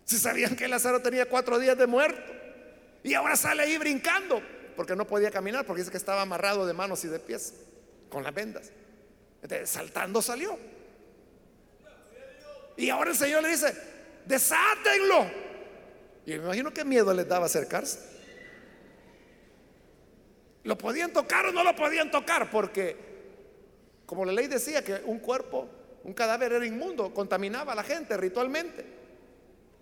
[0.03, 2.33] Si sabían que Lázaro tenía cuatro días de muerto
[3.03, 4.41] y ahora sale ahí brincando
[4.75, 7.53] porque no podía caminar, porque dice que estaba amarrado de manos y de pies
[8.16, 8.72] con las vendas.
[9.41, 10.57] Entonces, saltando salió.
[12.78, 13.76] Y ahora el Señor le dice,
[14.26, 15.26] desátenlo.
[16.26, 17.99] Y me imagino qué miedo les daba acercarse.
[20.63, 22.49] ¿Lo podían tocar o no lo podían tocar?
[22.49, 22.95] Porque,
[24.05, 25.68] como la ley decía, que un cuerpo,
[26.05, 28.86] un cadáver era inmundo, contaminaba a la gente ritualmente.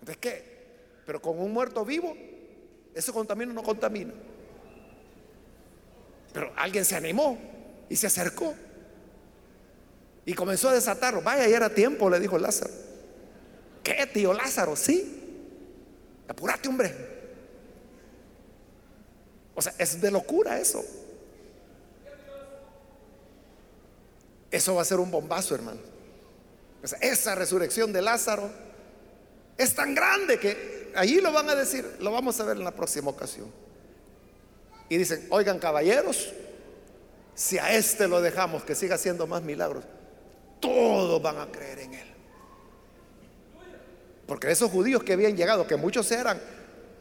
[0.02, 0.66] ¿De qué?
[1.06, 2.18] Pero con un muerto vivo,
[2.96, 4.16] ¿eso contamina o no contamina?
[6.34, 7.53] Pero alguien se animó
[7.94, 8.56] y se acercó.
[10.26, 11.22] Y comenzó a desatarlo.
[11.22, 12.74] Vaya, ya era tiempo, le dijo Lázaro.
[13.84, 14.76] ¿Qué, tío Lázaro?
[14.76, 15.46] Sí.
[16.28, 16.92] Apúrate, hombre.
[19.54, 20.84] O sea, es de locura eso.
[24.50, 25.80] Eso va a ser un bombazo, hermano.
[27.00, 28.50] esa resurrección de Lázaro
[29.56, 32.72] es tan grande que allí lo van a decir, lo vamos a ver en la
[32.72, 33.52] próxima ocasión.
[34.90, 36.34] Y dicen, oigan caballeros,
[37.36, 39.84] si a este lo dejamos que siga haciendo más milagros,
[40.60, 42.08] todos van a creer en él.
[44.26, 46.40] Porque esos judíos que habían llegado, que muchos eran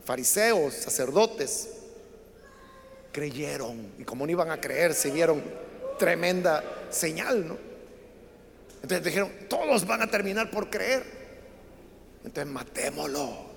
[0.05, 1.69] fariseos, sacerdotes,
[3.13, 3.93] creyeron.
[3.99, 5.43] Y como no iban a creer, si vieron
[5.99, 7.57] tremenda señal, ¿no?
[8.83, 11.05] Entonces dijeron, todos van a terminar por creer.
[12.25, 13.53] Entonces matémoslo.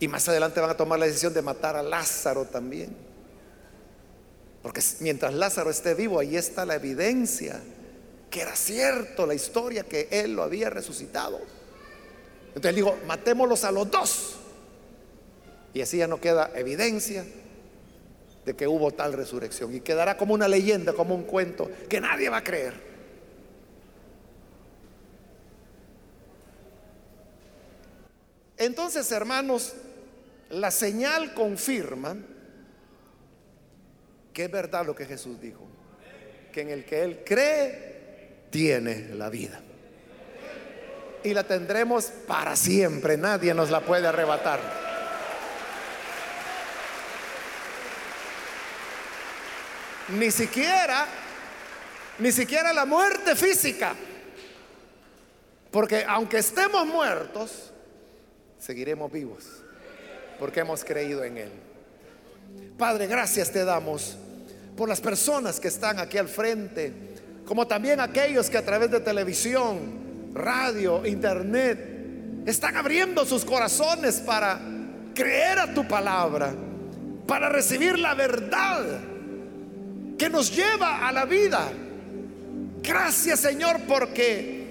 [0.00, 2.94] Y más adelante van a tomar la decisión de matar a Lázaro también.
[4.64, 7.60] Porque mientras Lázaro esté vivo, ahí está la evidencia
[8.30, 11.38] que era cierto la historia que él lo había resucitado.
[12.48, 14.36] Entonces digo, matémoslos a los dos.
[15.74, 17.26] Y así ya no queda evidencia
[18.46, 19.74] de que hubo tal resurrección.
[19.74, 22.72] Y quedará como una leyenda, como un cuento, que nadie va a creer.
[28.56, 29.74] Entonces, hermanos,
[30.48, 32.16] la señal confirma
[34.34, 35.66] que es verdad lo que Jesús dijo,
[36.52, 37.94] que en el que Él cree,
[38.50, 39.60] tiene la vida
[41.24, 43.16] y la tendremos para siempre.
[43.16, 44.60] Nadie nos la puede arrebatar.
[50.10, 51.06] Ni siquiera,
[52.18, 53.94] ni siquiera la muerte física.
[55.70, 57.72] Porque aunque estemos muertos,
[58.58, 59.44] seguiremos vivos.
[60.38, 61.52] Porque hemos creído en Él.
[62.76, 64.18] Padre, gracias te damos
[64.76, 66.92] por las personas que están aquí al frente,
[67.46, 74.60] como también aquellos que a través de televisión, radio, internet, están abriendo sus corazones para
[75.14, 76.52] creer a tu palabra,
[77.26, 78.82] para recibir la verdad
[80.18, 81.70] que nos lleva a la vida.
[82.82, 84.64] Gracias Señor porque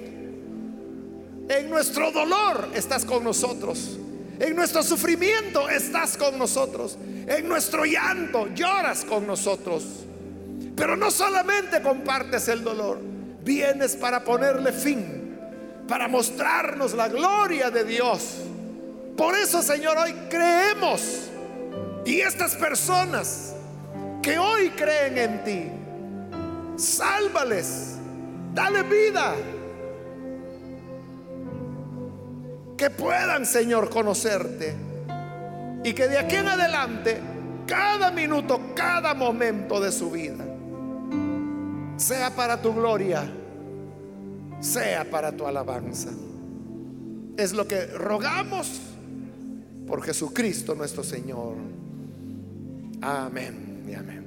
[1.49, 3.97] en nuestro dolor estás con nosotros.
[4.39, 6.97] En nuestro sufrimiento estás con nosotros.
[7.27, 9.83] En nuestro llanto lloras con nosotros.
[10.75, 12.99] Pero no solamente compartes el dolor,
[13.43, 15.23] vienes para ponerle fin
[15.87, 18.37] para mostrarnos la gloria de Dios.
[19.17, 21.29] Por eso, Señor, hoy creemos.
[22.05, 23.53] Y estas personas
[24.21, 25.71] que hoy creen en ti,
[26.81, 27.95] sálvales,
[28.53, 29.35] dale vida.
[32.83, 34.75] Que puedan, Señor, conocerte.
[35.85, 37.17] Y que de aquí en adelante,
[37.65, 40.43] cada minuto, cada momento de su vida,
[41.95, 43.23] sea para tu gloria
[44.63, 46.09] sea para tu alabanza.
[47.37, 48.79] Es lo que rogamos
[49.85, 51.55] por Jesucristo nuestro Señor.
[53.01, 54.22] Amén y amén.